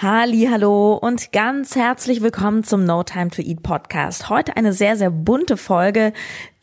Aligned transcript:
Hallo 0.00 0.94
und 0.94 1.32
ganz 1.32 1.74
herzlich 1.74 2.22
willkommen 2.22 2.62
zum 2.62 2.84
No 2.84 3.02
Time 3.02 3.30
to 3.30 3.42
Eat 3.42 3.64
Podcast. 3.64 4.30
Heute 4.30 4.56
eine 4.56 4.72
sehr 4.72 4.96
sehr 4.96 5.10
bunte 5.10 5.56
Folge, 5.56 6.12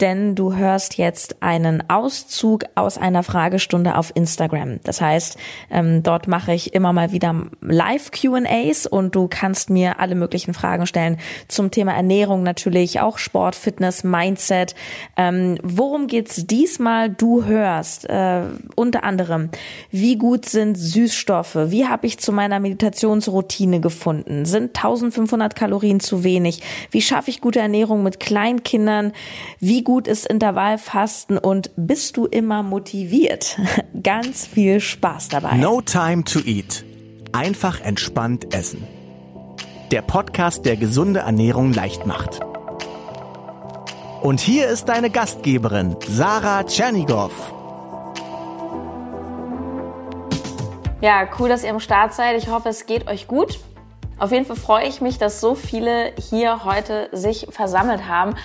denn 0.02 0.36
du 0.36 0.56
hörst 0.56 0.98
jetzt 0.98 1.42
einen 1.42 1.89
Auszug 1.89 2.65
aus 2.76 2.97
einer 2.97 3.24
Fragestunde 3.24 3.96
auf 3.96 4.12
Instagram. 4.13 4.79
Das 4.83 4.99
heißt, 4.99 5.38
ähm, 5.71 6.04
dort 6.04 6.28
mache 6.28 6.54
ich 6.54 6.74
immer 6.74 6.92
mal 6.92 7.12
wieder 7.12 7.33
Live 7.62 8.12
Q&As 8.12 8.88
und 8.88 9.15
du 9.15 9.28
kannst 9.29 9.69
mir 9.69 10.00
alle 10.00 10.15
möglichen 10.15 10.54
Fragen 10.54 10.86
stellen 10.86 11.18
zum 11.47 11.72
Thema 11.72 11.94
Ernährung 11.94 12.44
natürlich, 12.44 13.00
auch 13.00 13.18
Sport, 13.18 13.55
Fitness, 13.55 14.04
Mindset. 14.04 14.76
Ähm, 15.15 15.58
worum 15.63 16.08
geht's 16.08 16.46
diesmal? 16.46 17.09
Du 17.09 17.46
hörst 17.46 18.09
äh, 18.09 18.41
unter 18.76 19.04
anderem, 19.05 19.50
wie 19.91 20.18
gut 20.18 20.46
sind 20.46 20.76
Süßstoffe? 20.76 21.55
Wie 21.68 21.88
habe 21.88 22.05
ich 22.05 22.20
zu 22.20 22.34
meiner 22.34 22.59
Meditationsroutine 22.59 23.80
gefunden? 23.80 24.46
Sind 24.46 24.76
1500 24.76 25.55
Kalorien 25.55 26.02
zu 26.02 26.26
wenig? 26.26 26.62
Wie 26.91 27.02
schaffe 27.02 27.30
ich 27.30 27.40
gute 27.40 27.59
Ernährung 27.59 28.04
mit 28.04 28.20
Kleinkindern? 28.20 29.14
Wie 29.59 29.84
gut 29.85 30.07
ist 30.07 30.25
Intervallfasten 30.25 31.38
und 31.38 31.71
bist 31.77 32.17
du 32.17 32.25
immer 32.25 32.63
motiviert? 32.63 33.57
Ganz 34.03 34.45
viel 34.45 34.81
Spaß 34.81 35.30
dabei. 35.30 35.55
No 35.55 35.80
Time 35.80 36.25
to 36.25 36.39
Eat. 36.39 36.84
Einfach 37.31 37.80
entspannt 37.80 38.53
essen. 38.53 38.85
Der 39.91 40.02
Podcast, 40.02 40.66
der 40.66 40.75
gesunde 40.75 41.21
Ernährung 41.21 41.71
leicht 41.71 42.05
macht. 42.05 42.41
Und 44.21 44.41
hier 44.41 44.67
ist 44.67 44.89
deine 44.89 45.09
Gastgeberin, 45.09 45.95
Sarah 46.08 46.63
Tschernigow. 46.63 47.31
Ja, 51.02 51.27
cool, 51.38 51.47
dass 51.47 51.63
ihr 51.63 51.70
am 51.70 51.80
Start 51.80 52.13
seid. 52.13 52.38
Ich 52.38 52.49
hoffe, 52.49 52.70
es 52.70 52.88
geht 52.88 53.08
euch 53.08 53.27
gut. 53.27 53.59
Auf 54.17 54.31
jeden 54.31 54.45
Fall 54.45 54.55
freue 54.55 54.88
ich 54.88 55.02
mich, 55.02 55.20
dass 55.20 55.39
so 55.39 55.53
viele 55.53 56.13
hier 56.17 56.66
heute 56.66 57.09
sich 57.11 57.47
versammelt 57.52 58.08
haben. 58.08 58.36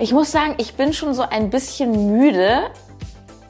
Ich 0.00 0.14
muss 0.14 0.32
sagen, 0.32 0.54
ich 0.56 0.76
bin 0.76 0.94
schon 0.94 1.12
so 1.12 1.20
ein 1.20 1.50
bisschen 1.50 2.16
müde. 2.16 2.70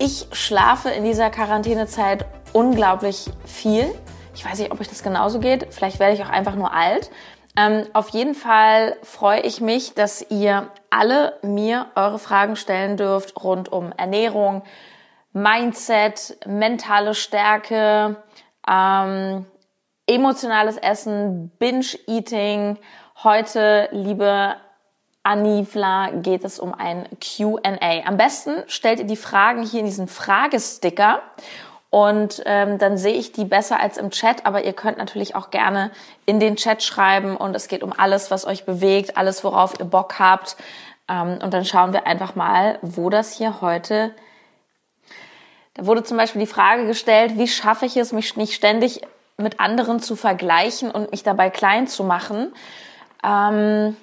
Ich 0.00 0.26
schlafe 0.32 0.88
in 0.88 1.04
dieser 1.04 1.30
Quarantänezeit 1.30 2.26
unglaublich 2.52 3.26
viel. 3.44 3.94
Ich 4.34 4.44
weiß 4.44 4.58
nicht, 4.58 4.72
ob 4.72 4.80
euch 4.80 4.88
das 4.88 5.04
genauso 5.04 5.38
geht. 5.38 5.72
Vielleicht 5.72 6.00
werde 6.00 6.14
ich 6.14 6.24
auch 6.24 6.28
einfach 6.28 6.56
nur 6.56 6.72
alt. 6.72 7.12
Ähm, 7.56 7.84
auf 7.92 8.08
jeden 8.08 8.34
Fall 8.34 8.96
freue 9.04 9.42
ich 9.42 9.60
mich, 9.60 9.94
dass 9.94 10.28
ihr 10.28 10.72
alle 10.90 11.38
mir 11.42 11.86
eure 11.94 12.18
Fragen 12.18 12.56
stellen 12.56 12.96
dürft 12.96 13.40
rund 13.44 13.70
um 13.70 13.92
Ernährung, 13.96 14.62
Mindset, 15.32 16.36
mentale 16.48 17.14
Stärke, 17.14 18.16
ähm, 18.68 19.46
emotionales 20.08 20.78
Essen, 20.78 21.52
Binge-Eating. 21.60 22.76
Heute, 23.22 23.88
liebe 23.92 24.56
Anivla 25.22 26.10
geht 26.12 26.44
es 26.44 26.58
um 26.58 26.72
ein 26.72 27.06
Q&A. 27.20 28.06
Am 28.06 28.16
besten 28.16 28.62
stellt 28.66 29.00
ihr 29.00 29.06
die 29.06 29.16
Fragen 29.16 29.62
hier 29.62 29.80
in 29.80 29.86
diesen 29.86 30.08
Fragesticker 30.08 31.20
und 31.90 32.42
ähm, 32.46 32.78
dann 32.78 32.96
sehe 32.96 33.14
ich 33.14 33.32
die 33.32 33.44
besser 33.44 33.80
als 33.80 33.98
im 33.98 34.10
Chat, 34.10 34.46
aber 34.46 34.64
ihr 34.64 34.72
könnt 34.72 34.96
natürlich 34.96 35.34
auch 35.34 35.50
gerne 35.50 35.90
in 36.24 36.38
den 36.38 36.56
Chat 36.56 36.82
schreiben 36.82 37.36
und 37.36 37.54
es 37.54 37.68
geht 37.68 37.82
um 37.82 37.92
alles, 37.96 38.30
was 38.30 38.46
euch 38.46 38.64
bewegt, 38.64 39.16
alles, 39.16 39.42
worauf 39.42 39.78
ihr 39.78 39.86
Bock 39.86 40.18
habt. 40.20 40.56
Ähm, 41.08 41.38
und 41.42 41.52
dann 41.52 41.64
schauen 41.64 41.92
wir 41.92 42.06
einfach 42.06 42.36
mal, 42.36 42.78
wo 42.80 43.10
das 43.10 43.36
hier 43.36 43.60
heute. 43.60 44.14
Da 45.74 45.84
wurde 45.84 46.04
zum 46.04 46.16
Beispiel 46.16 46.40
die 46.40 46.46
Frage 46.46 46.86
gestellt, 46.86 47.36
wie 47.36 47.48
schaffe 47.48 47.86
ich 47.86 47.96
es, 47.96 48.12
mich 48.12 48.36
nicht 48.36 48.54
ständig 48.54 49.02
mit 49.36 49.58
anderen 49.58 50.00
zu 50.00 50.14
vergleichen 50.14 50.90
und 50.90 51.10
mich 51.10 51.24
dabei 51.24 51.50
klein 51.50 51.88
zu 51.88 52.04
machen. 52.04 52.54
Ähm, 53.24 53.96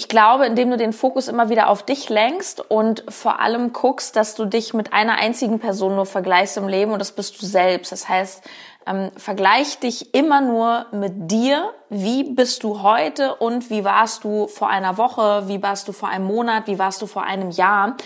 ich 0.00 0.08
glaube, 0.08 0.46
indem 0.46 0.70
du 0.70 0.78
den 0.78 0.94
Fokus 0.94 1.28
immer 1.28 1.50
wieder 1.50 1.68
auf 1.68 1.82
dich 1.82 2.08
lenkst 2.08 2.70
und 2.70 3.04
vor 3.10 3.38
allem 3.38 3.74
guckst, 3.74 4.16
dass 4.16 4.34
du 4.34 4.46
dich 4.46 4.72
mit 4.72 4.94
einer 4.94 5.16
einzigen 5.16 5.58
Person 5.58 5.94
nur 5.94 6.06
vergleichst 6.06 6.56
im 6.56 6.68
Leben 6.68 6.92
und 6.92 7.00
das 7.00 7.12
bist 7.12 7.40
du 7.40 7.44
selbst. 7.44 7.92
Das 7.92 8.08
heißt, 8.08 8.42
ähm, 8.86 9.10
vergleich 9.18 9.78
dich 9.78 10.14
immer 10.14 10.40
nur 10.40 10.86
mit 10.90 11.30
dir. 11.30 11.74
Wie 11.90 12.24
bist 12.24 12.62
du 12.62 12.80
heute 12.80 13.34
und 13.34 13.68
wie 13.68 13.84
warst 13.84 14.24
du 14.24 14.46
vor 14.46 14.70
einer 14.70 14.96
Woche? 14.96 15.42
Wie 15.48 15.62
warst 15.62 15.86
du 15.86 15.92
vor 15.92 16.08
einem 16.08 16.24
Monat? 16.24 16.66
Wie 16.66 16.78
warst 16.78 17.02
du 17.02 17.06
vor 17.06 17.24
einem 17.24 17.50
Jahr? 17.50 17.98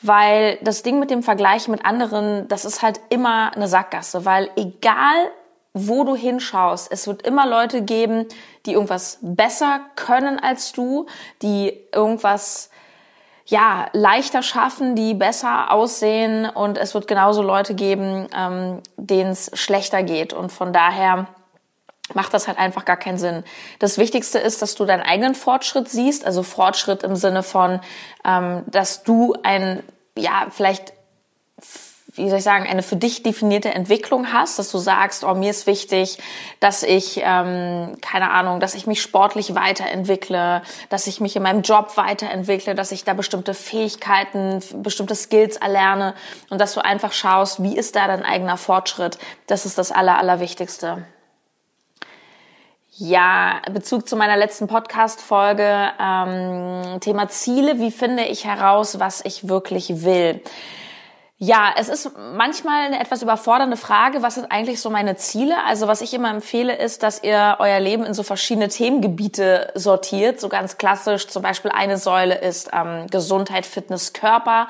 Weil 0.00 0.56
das 0.62 0.82
Ding 0.82 0.98
mit 0.98 1.10
dem 1.10 1.22
Vergleich 1.22 1.68
mit 1.68 1.84
anderen, 1.84 2.48
das 2.48 2.64
ist 2.64 2.80
halt 2.80 3.00
immer 3.10 3.54
eine 3.54 3.68
Sackgasse, 3.68 4.24
weil 4.24 4.48
egal 4.56 5.30
wo 5.74 6.04
du 6.04 6.14
hinschaust, 6.14 6.90
es 6.90 7.06
wird 7.08 7.22
immer 7.22 7.46
Leute 7.46 7.82
geben, 7.82 8.26
die 8.64 8.72
irgendwas 8.72 9.18
besser 9.20 9.80
können 9.96 10.38
als 10.38 10.72
du, 10.72 11.06
die 11.42 11.76
irgendwas 11.92 12.70
ja 13.46 13.88
leichter 13.92 14.42
schaffen, 14.42 14.94
die 14.94 15.14
besser 15.14 15.72
aussehen. 15.72 16.48
Und 16.48 16.78
es 16.78 16.94
wird 16.94 17.08
genauso 17.08 17.42
Leute 17.42 17.74
geben, 17.74 18.28
ähm, 18.34 18.80
denen 18.96 19.32
es 19.32 19.50
schlechter 19.54 20.04
geht. 20.04 20.32
Und 20.32 20.52
von 20.52 20.72
daher 20.72 21.26
macht 22.14 22.32
das 22.34 22.46
halt 22.46 22.58
einfach 22.58 22.84
gar 22.84 22.96
keinen 22.96 23.18
Sinn. 23.18 23.44
Das 23.80 23.98
Wichtigste 23.98 24.38
ist, 24.38 24.62
dass 24.62 24.76
du 24.76 24.84
deinen 24.84 25.02
eigenen 25.02 25.34
Fortschritt 25.34 25.88
siehst, 25.88 26.24
also 26.24 26.42
Fortschritt 26.42 27.02
im 27.02 27.16
Sinne 27.16 27.42
von, 27.42 27.80
ähm, 28.24 28.62
dass 28.66 29.02
du 29.02 29.34
ein 29.42 29.82
ja 30.16 30.46
vielleicht 30.50 30.92
wie 32.16 32.28
soll 32.28 32.38
ich 32.38 32.44
sagen, 32.44 32.66
eine 32.68 32.82
für 32.82 32.96
dich 32.96 33.22
definierte 33.22 33.74
Entwicklung 33.74 34.32
hast, 34.32 34.58
dass 34.58 34.70
du 34.70 34.78
sagst, 34.78 35.24
oh, 35.24 35.34
mir 35.34 35.50
ist 35.50 35.66
wichtig, 35.66 36.18
dass 36.60 36.84
ich, 36.84 37.20
ähm, 37.24 37.96
keine 38.00 38.30
Ahnung, 38.30 38.60
dass 38.60 38.74
ich 38.74 38.86
mich 38.86 39.02
sportlich 39.02 39.54
weiterentwickle, 39.56 40.62
dass 40.90 41.08
ich 41.08 41.20
mich 41.20 41.34
in 41.34 41.42
meinem 41.42 41.62
Job 41.62 41.96
weiterentwickle, 41.96 42.76
dass 42.76 42.92
ich 42.92 43.02
da 43.02 43.14
bestimmte 43.14 43.52
Fähigkeiten, 43.52 44.62
bestimmte 44.76 45.16
Skills 45.16 45.56
erlerne 45.56 46.14
und 46.50 46.60
dass 46.60 46.74
du 46.74 46.84
einfach 46.84 47.12
schaust, 47.12 47.62
wie 47.62 47.76
ist 47.76 47.96
da 47.96 48.06
dein 48.06 48.24
eigener 48.24 48.58
Fortschritt. 48.58 49.18
Das 49.48 49.66
ist 49.66 49.76
das 49.76 49.90
Aller, 49.90 50.16
Allerwichtigste. 50.18 51.04
Ja, 52.96 53.60
Bezug 53.72 54.08
zu 54.08 54.14
meiner 54.14 54.36
letzten 54.36 54.68
Podcast-Folge, 54.68 55.90
ähm, 56.00 57.00
Thema 57.00 57.28
Ziele. 57.28 57.80
Wie 57.80 57.90
finde 57.90 58.22
ich 58.22 58.44
heraus, 58.44 59.00
was 59.00 59.20
ich 59.24 59.48
wirklich 59.48 60.04
will? 60.04 60.40
Ja, 61.46 61.74
es 61.76 61.90
ist 61.90 62.10
manchmal 62.16 62.86
eine 62.86 62.98
etwas 62.98 63.20
überfordernde 63.20 63.76
Frage, 63.76 64.22
was 64.22 64.36
sind 64.36 64.50
eigentlich 64.50 64.80
so 64.80 64.88
meine 64.88 65.16
Ziele? 65.16 65.54
Also 65.66 65.86
was 65.86 66.00
ich 66.00 66.14
immer 66.14 66.30
empfehle, 66.30 66.74
ist, 66.74 67.02
dass 67.02 67.22
ihr 67.22 67.56
euer 67.58 67.80
Leben 67.80 68.06
in 68.06 68.14
so 68.14 68.22
verschiedene 68.22 68.68
Themengebiete 68.68 69.70
sortiert. 69.74 70.40
So 70.40 70.48
ganz 70.48 70.78
klassisch, 70.78 71.28
zum 71.28 71.42
Beispiel 71.42 71.70
eine 71.70 71.98
Säule 71.98 72.38
ist 72.38 72.70
ähm, 72.72 73.08
Gesundheit, 73.10 73.66
Fitness, 73.66 74.14
Körper. 74.14 74.68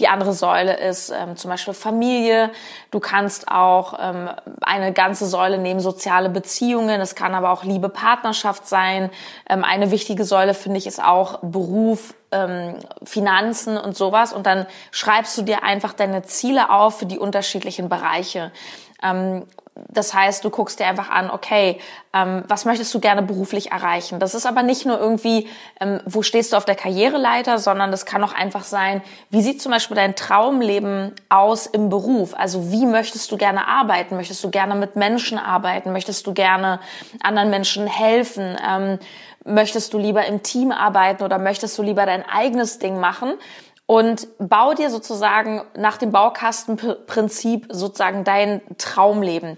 Die 0.00 0.08
andere 0.08 0.32
Säule 0.32 0.76
ist 0.76 1.10
ähm, 1.10 1.36
zum 1.36 1.48
Beispiel 1.48 1.74
Familie. 1.74 2.50
Du 2.96 3.00
kannst 3.00 3.48
auch 3.48 3.98
ähm, 4.00 4.30
eine 4.62 4.90
ganze 4.90 5.26
Säule 5.26 5.58
nehmen, 5.58 5.80
soziale 5.80 6.30
Beziehungen. 6.30 6.98
Es 6.98 7.14
kann 7.14 7.34
aber 7.34 7.50
auch 7.50 7.62
Liebe, 7.62 7.90
Partnerschaft 7.90 8.66
sein. 8.66 9.10
Ähm, 9.50 9.64
eine 9.64 9.90
wichtige 9.90 10.24
Säule, 10.24 10.54
finde 10.54 10.78
ich, 10.78 10.86
ist 10.86 11.04
auch 11.04 11.40
Beruf, 11.42 12.14
ähm, 12.32 12.76
Finanzen 13.04 13.76
und 13.76 13.94
sowas 13.94 14.32
und 14.32 14.46
dann 14.46 14.64
schreibst 14.92 15.36
du 15.36 15.42
dir 15.42 15.62
einfach 15.62 15.92
deine 15.92 16.22
Ziele 16.22 16.70
auf 16.70 16.98
für 16.98 17.04
die 17.04 17.18
unterschiedlichen 17.18 17.90
Bereiche. 17.90 18.50
Ähm, 19.02 19.44
das 19.88 20.14
heißt, 20.14 20.44
du 20.44 20.50
guckst 20.50 20.80
dir 20.80 20.86
einfach 20.86 21.10
an, 21.10 21.30
okay, 21.30 21.78
ähm, 22.14 22.44
was 22.48 22.64
möchtest 22.64 22.92
du 22.94 23.00
gerne 23.00 23.22
beruflich 23.22 23.72
erreichen? 23.72 24.18
Das 24.18 24.34
ist 24.34 24.46
aber 24.46 24.62
nicht 24.62 24.86
nur 24.86 24.98
irgendwie, 24.98 25.48
ähm, 25.80 26.00
wo 26.06 26.22
stehst 26.22 26.52
du 26.52 26.56
auf 26.56 26.64
der 26.64 26.74
Karriereleiter, 26.74 27.58
sondern 27.58 27.90
das 27.90 28.06
kann 28.06 28.24
auch 28.24 28.32
einfach 28.32 28.64
sein, 28.64 29.02
wie 29.30 29.42
sieht 29.42 29.60
zum 29.60 29.72
Beispiel 29.72 29.96
dein 29.96 30.16
Traumleben 30.16 31.12
aus 31.28 31.66
im 31.66 31.90
Beruf? 31.90 32.34
Also 32.34 32.72
wie 32.72 32.86
möchtest 32.86 33.30
du 33.32 33.36
gerne 33.36 33.68
arbeiten? 33.68 34.16
Möchtest 34.16 34.42
du 34.42 34.50
gerne 34.50 34.74
mit 34.74 34.96
Menschen 34.96 35.38
arbeiten? 35.38 35.92
Möchtest 35.92 36.26
du 36.26 36.32
gerne 36.32 36.80
anderen 37.22 37.50
Menschen 37.50 37.86
helfen? 37.86 38.56
Ähm, 38.66 38.98
möchtest 39.44 39.92
du 39.92 39.98
lieber 39.98 40.26
im 40.26 40.42
Team 40.42 40.72
arbeiten 40.72 41.22
oder 41.22 41.38
möchtest 41.38 41.78
du 41.78 41.82
lieber 41.82 42.06
dein 42.06 42.24
eigenes 42.28 42.78
Ding 42.78 42.98
machen? 42.98 43.34
Und 43.86 44.26
bau 44.38 44.74
dir 44.74 44.90
sozusagen 44.90 45.62
nach 45.76 45.96
dem 45.96 46.10
Baukastenprinzip 46.10 47.68
sozusagen 47.70 48.24
dein 48.24 48.60
Traumleben. 48.78 49.56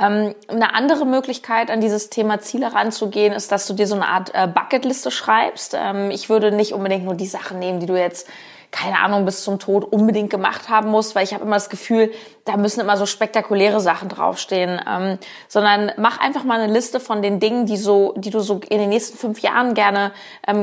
Ähm, 0.00 0.34
eine 0.48 0.74
andere 0.74 1.04
Möglichkeit, 1.04 1.70
an 1.70 1.80
dieses 1.80 2.10
Thema 2.10 2.40
Ziele 2.40 2.74
ranzugehen, 2.74 3.32
ist, 3.32 3.52
dass 3.52 3.66
du 3.66 3.74
dir 3.74 3.86
so 3.86 3.94
eine 3.94 4.08
Art 4.08 4.34
äh, 4.34 4.48
Bucketliste 4.48 5.10
schreibst. 5.10 5.76
Ähm, 5.78 6.10
ich 6.10 6.28
würde 6.28 6.50
nicht 6.50 6.72
unbedingt 6.72 7.04
nur 7.04 7.14
die 7.14 7.26
Sachen 7.26 7.58
nehmen, 7.58 7.80
die 7.80 7.86
du 7.86 7.96
jetzt 7.96 8.26
keine 8.72 9.00
Ahnung, 9.00 9.24
bis 9.24 9.42
zum 9.42 9.58
Tod 9.58 9.84
unbedingt 9.84 10.30
gemacht 10.30 10.68
haben 10.68 10.90
musst, 10.90 11.16
weil 11.16 11.24
ich 11.24 11.34
habe 11.34 11.44
immer 11.44 11.56
das 11.56 11.70
Gefühl, 11.70 12.12
da 12.44 12.56
müssen 12.56 12.78
immer 12.78 12.96
so 12.96 13.04
spektakuläre 13.04 13.80
Sachen 13.80 14.08
draufstehen, 14.08 14.80
ähm, 14.88 15.18
sondern 15.48 15.90
mach 15.96 16.20
einfach 16.20 16.44
mal 16.44 16.60
eine 16.60 16.72
Liste 16.72 17.00
von 17.00 17.20
den 17.20 17.40
Dingen, 17.40 17.66
die 17.66 17.76
so, 17.76 18.14
die 18.16 18.30
du 18.30 18.38
so 18.38 18.60
in 18.68 18.78
den 18.78 18.90
nächsten 18.90 19.18
fünf 19.18 19.40
Jahren 19.40 19.74
gerne 19.74 20.12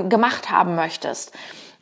gemacht 0.07 0.50
haben 0.51 0.75
möchtest. 0.75 1.33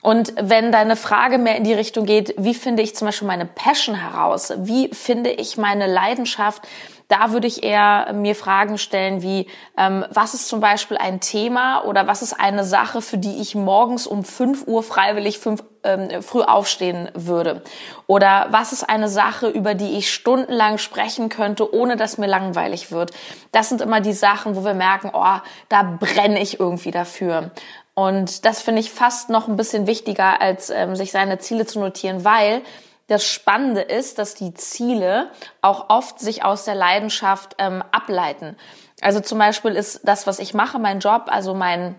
Und 0.06 0.34
wenn 0.40 0.72
deine 0.72 0.98
Frage 0.98 1.40
mehr 1.40 1.56
in 1.56 1.64
die 1.64 1.74
Richtung 1.74 2.06
geht, 2.06 2.36
wie 2.38 2.54
finde 2.54 2.84
ich 2.84 2.96
zum 2.96 3.08
Beispiel 3.08 3.28
meine 3.28 3.48
Passion 3.48 3.96
heraus? 3.96 4.54
Wie 4.56 4.90
finde 4.90 5.32
ich 5.32 5.58
meine 5.58 5.88
Leidenschaft, 5.88 6.62
Da 7.08 7.32
würde 7.32 7.46
ich 7.46 7.64
eher 7.64 8.14
mir 8.14 8.36
Fragen 8.36 8.80
stellen 8.80 9.22
wie, 9.22 9.48
ähm, 9.78 10.06
was 10.10 10.34
ist 10.34 10.48
zum 10.48 10.60
Beispiel 10.60 10.98
ein 10.98 11.20
Thema 11.20 11.84
oder 11.86 12.08
was 12.08 12.24
ist 12.24 12.34
eine 12.34 12.64
Sache, 12.64 13.02
für 13.02 13.20
die 13.20 13.42
ich 13.42 13.54
morgens 13.54 14.08
um 14.08 14.24
5 14.24 14.66
Uhr 14.66 14.82
freiwillig 14.82 15.38
fünf, 15.38 15.64
ähm, 15.84 16.24
früh 16.24 16.42
aufstehen 16.42 17.12
würde? 17.14 17.62
Oder 18.08 18.48
was 18.50 18.74
ist 18.74 18.90
eine 18.90 19.08
Sache, 19.08 19.50
über 19.50 19.76
die 19.76 19.98
ich 20.00 20.12
stundenlang 20.12 20.80
sprechen 20.80 21.30
könnte, 21.30 21.76
ohne 21.76 21.96
dass 21.96 22.18
mir 22.18 22.28
langweilig 22.28 22.92
wird? 22.92 23.12
Das 23.52 23.70
sind 23.70 23.82
immer 23.82 24.02
die 24.02 24.14
Sachen, 24.14 24.56
wo 24.56 24.66
wir 24.66 24.74
merken, 24.74 25.12
oh, 25.14 25.40
da 25.70 25.84
brenne 25.84 26.42
ich 26.42 26.60
irgendwie 26.60 26.92
dafür. 26.92 27.52
Und 27.96 28.46
das 28.46 28.62
finde 28.62 28.82
ich 28.82 28.92
fast 28.92 29.30
noch 29.30 29.48
ein 29.48 29.56
bisschen 29.56 29.88
wichtiger, 29.88 30.42
als 30.42 30.70
ähm, 30.70 30.96
sich 30.96 31.12
seine 31.12 31.40
Ziele 31.40 31.66
zu 31.66 31.80
notieren, 31.80 32.24
weil 32.24 32.62
das 33.08 33.26
Spannende 33.26 33.82
ist, 33.82 34.20
dass 34.20 34.36
die 34.36 34.54
Ziele 34.54 35.32
auch 35.62 35.90
oft 35.90 36.20
sich 36.20 36.44
aus 36.44 36.66
der 36.66 36.76
Leidenschaft 36.76 37.56
ähm, 37.58 37.84
ableiten. 37.92 38.58
Also 39.02 39.20
zum 39.22 39.40
Beispiel 39.40 39.72
ist 39.72 40.02
das, 40.04 40.28
was 40.28 40.40
ich 40.40 40.54
mache, 40.54 40.78
mein 40.80 41.00
Job, 41.00 41.24
also 41.28 41.54
mein 41.54 41.96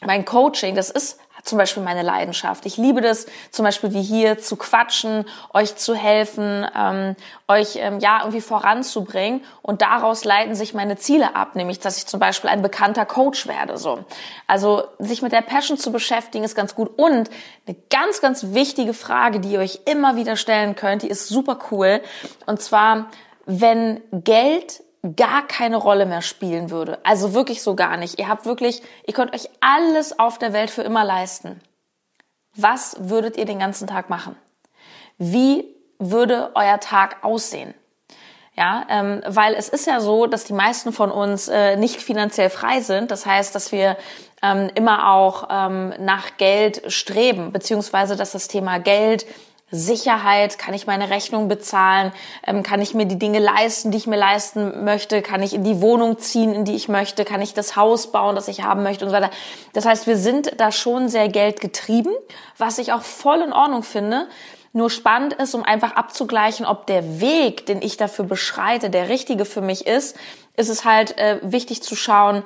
mein 0.00 0.24
Coaching, 0.24 0.74
das 0.74 0.90
ist 0.90 1.18
zum 1.48 1.58
Beispiel 1.58 1.82
meine 1.82 2.02
Leidenschaft. 2.02 2.66
Ich 2.66 2.76
liebe 2.76 3.00
das, 3.00 3.26
zum 3.50 3.64
Beispiel 3.64 3.92
wie 3.92 4.02
hier 4.02 4.38
zu 4.38 4.56
quatschen, 4.56 5.24
euch 5.52 5.76
zu 5.76 5.94
helfen, 5.94 6.66
ähm, 6.76 7.16
euch 7.48 7.76
ähm, 7.76 7.98
ja 7.98 8.20
irgendwie 8.20 8.40
voranzubringen. 8.40 9.42
Und 9.62 9.82
daraus 9.82 10.24
leiten 10.24 10.54
sich 10.54 10.74
meine 10.74 10.96
Ziele 10.96 11.34
ab, 11.34 11.56
nämlich 11.56 11.80
dass 11.80 11.96
ich 11.96 12.06
zum 12.06 12.20
Beispiel 12.20 12.50
ein 12.50 12.62
bekannter 12.62 13.06
Coach 13.06 13.46
werde. 13.46 13.78
So, 13.78 14.04
also 14.46 14.84
sich 14.98 15.22
mit 15.22 15.32
der 15.32 15.42
Passion 15.42 15.78
zu 15.78 15.90
beschäftigen 15.90 16.44
ist 16.44 16.54
ganz 16.54 16.74
gut. 16.74 16.90
Und 16.96 17.30
eine 17.66 17.76
ganz, 17.90 18.20
ganz 18.20 18.54
wichtige 18.54 18.94
Frage, 18.94 19.40
die 19.40 19.52
ihr 19.52 19.60
euch 19.60 19.80
immer 19.86 20.16
wieder 20.16 20.36
stellen 20.36 20.76
könnt, 20.76 21.02
die 21.02 21.08
ist 21.08 21.28
super 21.28 21.58
cool. 21.70 22.00
Und 22.46 22.60
zwar, 22.60 23.08
wenn 23.46 24.00
Geld 24.12 24.82
gar 25.16 25.46
keine 25.46 25.76
Rolle 25.76 26.06
mehr 26.06 26.22
spielen 26.22 26.70
würde. 26.70 26.98
Also 27.04 27.34
wirklich 27.34 27.62
so 27.62 27.74
gar 27.74 27.96
nicht. 27.96 28.18
Ihr 28.18 28.28
habt 28.28 28.46
wirklich, 28.46 28.82
ihr 29.06 29.14
könnt 29.14 29.34
euch 29.34 29.48
alles 29.60 30.18
auf 30.18 30.38
der 30.38 30.52
Welt 30.52 30.70
für 30.70 30.82
immer 30.82 31.04
leisten. 31.04 31.60
Was 32.56 32.96
würdet 32.98 33.36
ihr 33.36 33.44
den 33.44 33.60
ganzen 33.60 33.86
Tag 33.86 34.10
machen? 34.10 34.36
Wie 35.18 35.64
würde 35.98 36.50
euer 36.54 36.80
Tag 36.80 37.22
aussehen? 37.22 37.74
Ja, 38.56 38.86
ähm, 38.88 39.22
weil 39.24 39.54
es 39.54 39.68
ist 39.68 39.86
ja 39.86 40.00
so, 40.00 40.26
dass 40.26 40.42
die 40.42 40.52
meisten 40.52 40.92
von 40.92 41.12
uns 41.12 41.46
äh, 41.46 41.76
nicht 41.76 42.02
finanziell 42.02 42.50
frei 42.50 42.80
sind. 42.80 43.12
Das 43.12 43.24
heißt, 43.24 43.54
dass 43.54 43.70
wir 43.70 43.96
ähm, 44.42 44.68
immer 44.74 45.12
auch 45.12 45.46
ähm, 45.48 45.94
nach 46.00 46.36
Geld 46.38 46.82
streben, 46.92 47.52
beziehungsweise 47.52 48.16
dass 48.16 48.32
das 48.32 48.48
Thema 48.48 48.78
Geld 48.78 49.26
Sicherheit, 49.70 50.58
kann 50.58 50.72
ich 50.72 50.86
meine 50.86 51.10
Rechnung 51.10 51.48
bezahlen, 51.48 52.12
ähm, 52.46 52.62
kann 52.62 52.80
ich 52.80 52.94
mir 52.94 53.04
die 53.04 53.18
Dinge 53.18 53.38
leisten, 53.38 53.90
die 53.90 53.98
ich 53.98 54.06
mir 54.06 54.16
leisten 54.16 54.84
möchte, 54.84 55.20
kann 55.20 55.42
ich 55.42 55.52
in 55.52 55.62
die 55.62 55.82
Wohnung 55.82 56.18
ziehen, 56.18 56.54
in 56.54 56.64
die 56.64 56.74
ich 56.74 56.88
möchte, 56.88 57.24
kann 57.24 57.42
ich 57.42 57.52
das 57.52 57.76
Haus 57.76 58.10
bauen, 58.10 58.34
das 58.34 58.48
ich 58.48 58.62
haben 58.62 58.82
möchte 58.82 59.04
und 59.04 59.10
so 59.10 59.16
weiter. 59.16 59.30
Das 59.74 59.84
heißt, 59.84 60.06
wir 60.06 60.16
sind 60.16 60.58
da 60.58 60.72
schon 60.72 61.08
sehr 61.08 61.28
geldgetrieben, 61.28 62.12
was 62.56 62.78
ich 62.78 62.92
auch 62.92 63.02
voll 63.02 63.40
in 63.42 63.52
Ordnung 63.52 63.82
finde. 63.82 64.26
Nur 64.72 64.90
spannend 64.90 65.34
ist, 65.34 65.54
um 65.54 65.64
einfach 65.64 65.92
abzugleichen, 65.96 66.64
ob 66.64 66.86
der 66.86 67.20
Weg, 67.20 67.66
den 67.66 67.82
ich 67.82 67.96
dafür 67.96 68.24
beschreite, 68.24 68.90
der 68.90 69.08
richtige 69.08 69.44
für 69.44 69.60
mich 69.60 69.86
ist, 69.86 70.16
ist 70.56 70.68
es 70.68 70.84
halt 70.84 71.16
äh, 71.18 71.38
wichtig 71.42 71.82
zu 71.82 71.94
schauen, 71.94 72.42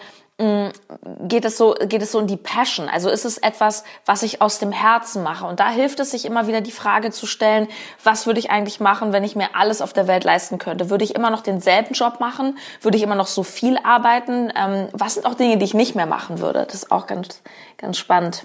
geht 1.21 1.45
es 1.45 1.57
so, 1.57 1.75
geht 1.87 2.03
es 2.03 2.13
so 2.13 2.21
in 2.21 2.27
die 2.27 2.37
Passion? 2.37 2.89
Also 2.89 3.11
ist 3.11 3.25
es 3.25 3.39
etwas, 3.39 3.85
was 4.07 4.23
ich 4.23 4.41
aus 4.43 4.59
dem 4.59 4.73
Herzen 4.73 5.23
mache? 5.23 5.47
Und 5.47 5.61
da 5.61 5.71
hilft 5.71 6.01
es 6.01 6.11
sich 6.11 6.25
immer 6.25 6.47
wieder 6.47 6.61
die 6.61 6.73
Frage 6.73 7.11
zu 7.11 7.27
stellen, 7.27 7.69
was 8.03 8.27
würde 8.27 8.41
ich 8.41 8.51
eigentlich 8.51 8.81
machen, 8.81 9.13
wenn 9.13 9.25
ich 9.25 9.37
mir 9.37 9.55
alles 9.55 9.81
auf 9.81 9.93
der 9.93 10.07
Welt 10.07 10.25
leisten 10.25 10.59
könnte? 10.59 10.91
Würde 10.91 11.05
ich 11.05 11.15
immer 11.15 11.31
noch 11.31 11.43
denselben 11.43 11.95
Job 11.95 12.21
machen? 12.21 12.59
Würde 12.81 12.97
ich 12.97 13.03
immer 13.03 13.15
noch 13.15 13.27
so 13.27 13.43
viel 13.43 13.79
arbeiten? 13.83 14.53
Ähm, 14.57 14.89
was 14.93 15.15
sind 15.15 15.27
auch 15.27 15.35
Dinge, 15.35 15.59
die 15.59 15.65
ich 15.65 15.75
nicht 15.75 15.95
mehr 15.95 16.07
machen 16.07 16.41
würde? 16.41 16.65
Das 16.65 16.75
ist 16.75 16.93
auch 16.93 17.07
ganz, 17.07 17.43
ganz 17.79 17.99
spannend. 17.99 18.45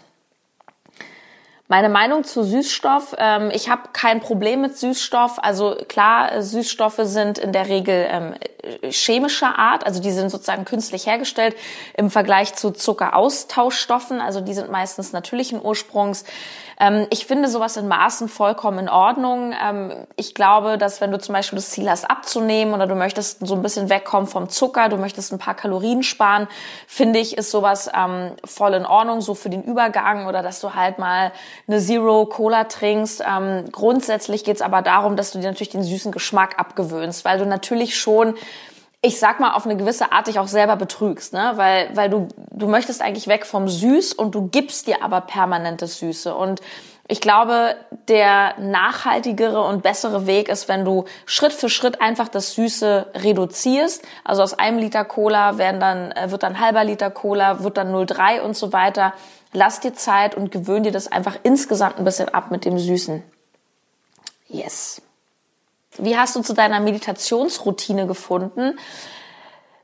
Meine 1.69 1.89
Meinung 1.89 2.23
zu 2.23 2.43
Süßstoff, 2.43 3.13
ähm, 3.17 3.51
ich 3.53 3.69
habe 3.69 3.89
kein 3.91 4.21
Problem 4.21 4.61
mit 4.61 4.77
Süßstoff. 4.77 5.37
Also 5.41 5.75
klar, 5.89 6.41
Süßstoffe 6.41 7.01
sind 7.01 7.37
in 7.37 7.51
der 7.51 7.67
Regel 7.67 8.07
ähm, 8.09 8.35
chemischer 8.89 9.59
Art, 9.59 9.85
also 9.85 10.01
die 10.01 10.11
sind 10.11 10.29
sozusagen 10.29 10.63
künstlich 10.63 11.07
hergestellt 11.07 11.57
im 11.97 12.09
Vergleich 12.09 12.55
zu 12.55 12.71
Zuckeraustauschstoffen, 12.71 14.21
also 14.21 14.39
die 14.39 14.53
sind 14.53 14.71
meistens 14.71 15.11
natürlichen 15.11 15.61
Ursprungs. 15.61 16.23
Ähm, 16.79 17.07
ich 17.09 17.25
finde 17.25 17.47
sowas 17.47 17.77
in 17.77 17.87
Maßen 17.87 18.29
vollkommen 18.29 18.79
in 18.79 18.89
Ordnung. 18.89 19.53
Ähm, 19.61 20.05
ich 20.15 20.35
glaube, 20.35 20.77
dass 20.77 21.01
wenn 21.01 21.11
du 21.11 21.17
zum 21.17 21.33
Beispiel 21.33 21.57
das 21.57 21.71
Ziel 21.71 21.89
hast 21.89 22.09
abzunehmen 22.09 22.73
oder 22.73 22.85
du 22.85 22.95
möchtest 22.95 23.45
so 23.45 23.55
ein 23.55 23.61
bisschen 23.61 23.89
wegkommen 23.89 24.27
vom 24.27 24.49
Zucker, 24.49 24.89
du 24.89 24.97
möchtest 24.97 25.31
ein 25.33 25.39
paar 25.39 25.55
Kalorien 25.55 26.03
sparen, 26.03 26.47
finde 26.87 27.19
ich, 27.19 27.37
ist 27.37 27.49
sowas 27.49 27.89
ähm, 27.95 28.33
voll 28.45 28.73
in 28.75 28.85
Ordnung, 28.85 29.21
so 29.21 29.33
für 29.33 29.49
den 29.49 29.63
Übergang 29.63 30.27
oder 30.27 30.43
dass 30.43 30.61
du 30.61 30.75
halt 30.75 30.99
mal 30.99 31.31
eine 31.67 31.79
Zero 31.79 32.25
Cola 32.27 32.65
trinkst. 32.65 33.23
Ähm, 33.27 33.65
grundsätzlich 33.71 34.43
geht's 34.43 34.61
aber 34.61 34.81
darum, 34.81 35.15
dass 35.15 35.31
du 35.31 35.39
dir 35.39 35.47
natürlich 35.47 35.69
den 35.69 35.83
süßen 35.83 36.11
Geschmack 36.11 36.59
abgewöhnst, 36.59 37.25
weil 37.25 37.39
du 37.39 37.45
natürlich 37.45 37.97
schon 37.97 38.35
ich 39.01 39.19
sag 39.19 39.39
mal, 39.39 39.53
auf 39.53 39.65
eine 39.65 39.77
gewisse 39.77 40.11
Art 40.11 40.27
dich 40.27 40.39
auch 40.39 40.47
selber 40.47 40.75
betrügst, 40.75 41.33
ne? 41.33 41.53
Weil, 41.55 41.95
weil 41.95 42.09
du, 42.09 42.27
du 42.51 42.67
möchtest 42.67 43.01
eigentlich 43.01 43.27
weg 43.27 43.45
vom 43.45 43.67
Süß 43.67 44.13
und 44.13 44.33
du 44.33 44.47
gibst 44.47 44.87
dir 44.87 45.03
aber 45.03 45.21
permanentes 45.21 45.99
Süße. 45.99 46.33
Und 46.33 46.61
ich 47.07 47.21
glaube, 47.21 47.75
der 48.09 48.55
nachhaltigere 48.59 49.61
und 49.61 49.81
bessere 49.81 50.27
Weg 50.27 50.49
ist, 50.49 50.67
wenn 50.67 50.83
du 50.83 51.05
Schritt 51.25 51.53
für 51.53 51.69
Schritt 51.69 52.01
einfach 52.01 52.27
das 52.27 52.53
Süße 52.53 53.11
reduzierst. 53.13 54.03
Also 54.25 54.43
aus 54.43 54.57
einem 54.57 54.79
Liter 54.79 55.05
Cola 55.05 55.57
werden 55.57 55.79
dann, 55.79 56.11
äh, 56.11 56.31
wird 56.31 56.43
dann 56.43 56.59
halber 56.59 56.83
Liter 56.83 57.11
Cola, 57.11 57.63
wird 57.63 57.77
dann 57.77 57.93
0,3 57.93 58.41
und 58.41 58.57
so 58.57 58.73
weiter. 58.73 59.13
Lass 59.53 59.79
dir 59.79 59.93
Zeit 59.93 60.35
und 60.35 60.51
gewöhn 60.51 60.83
dir 60.83 60.91
das 60.91 61.09
einfach 61.09 61.37
insgesamt 61.43 61.97
ein 61.97 62.03
bisschen 62.03 62.29
ab 62.29 62.51
mit 62.51 62.65
dem 62.65 62.77
Süßen. 62.77 63.23
Yes. 64.49 65.01
Wie 65.97 66.17
hast 66.17 66.35
du 66.35 66.41
zu 66.41 66.53
deiner 66.53 66.79
Meditationsroutine 66.79 68.07
gefunden? 68.07 68.77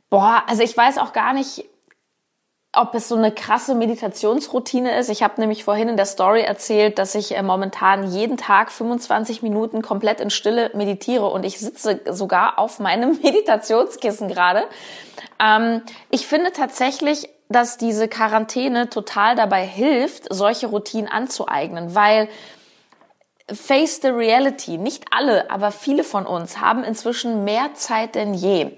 Boah, 0.09 0.43
also 0.47 0.63
ich 0.63 0.75
weiß 0.75 0.97
auch 0.99 1.13
gar 1.13 1.33
nicht, 1.33 1.65
ob 2.75 2.95
es 2.95 3.07
so 3.07 3.15
eine 3.15 3.31
krasse 3.31 3.75
Meditationsroutine 3.75 4.97
ist. 4.97 5.09
Ich 5.09 5.21
habe 5.21 5.39
nämlich 5.39 5.63
vorhin 5.63 5.89
in 5.89 5.97
der 5.97 6.07
Story 6.07 6.41
erzählt, 6.41 6.97
dass 6.97 7.13
ich 7.13 7.37
äh, 7.37 7.43
momentan 7.43 8.11
jeden 8.11 8.35
Tag 8.35 8.71
25 8.71 9.43
Minuten 9.43 9.83
komplett 9.83 10.19
in 10.19 10.31
Stille 10.31 10.71
meditiere 10.73 11.27
und 11.27 11.45
ich 11.45 11.59
sitze 11.59 12.01
sogar 12.09 12.57
auf 12.57 12.79
meinem 12.79 13.19
Meditationskissen 13.23 14.27
gerade. 14.27 14.63
Ähm, 15.39 15.83
ich 16.09 16.25
finde 16.25 16.51
tatsächlich, 16.51 17.29
dass 17.49 17.77
diese 17.77 18.07
Quarantäne 18.07 18.89
total 18.89 19.35
dabei 19.35 19.63
hilft, 19.63 20.33
solche 20.33 20.67
Routinen 20.67 21.07
anzueignen, 21.07 21.93
weil 21.93 22.27
Face 23.51 23.99
the 24.01 24.07
Reality. 24.07 24.77
Nicht 24.77 25.05
alle, 25.11 25.51
aber 25.51 25.71
viele 25.71 26.05
von 26.05 26.25
uns 26.25 26.61
haben 26.61 26.83
inzwischen 26.83 27.43
mehr 27.43 27.73
Zeit 27.73 28.15
denn 28.15 28.33
je. 28.33 28.71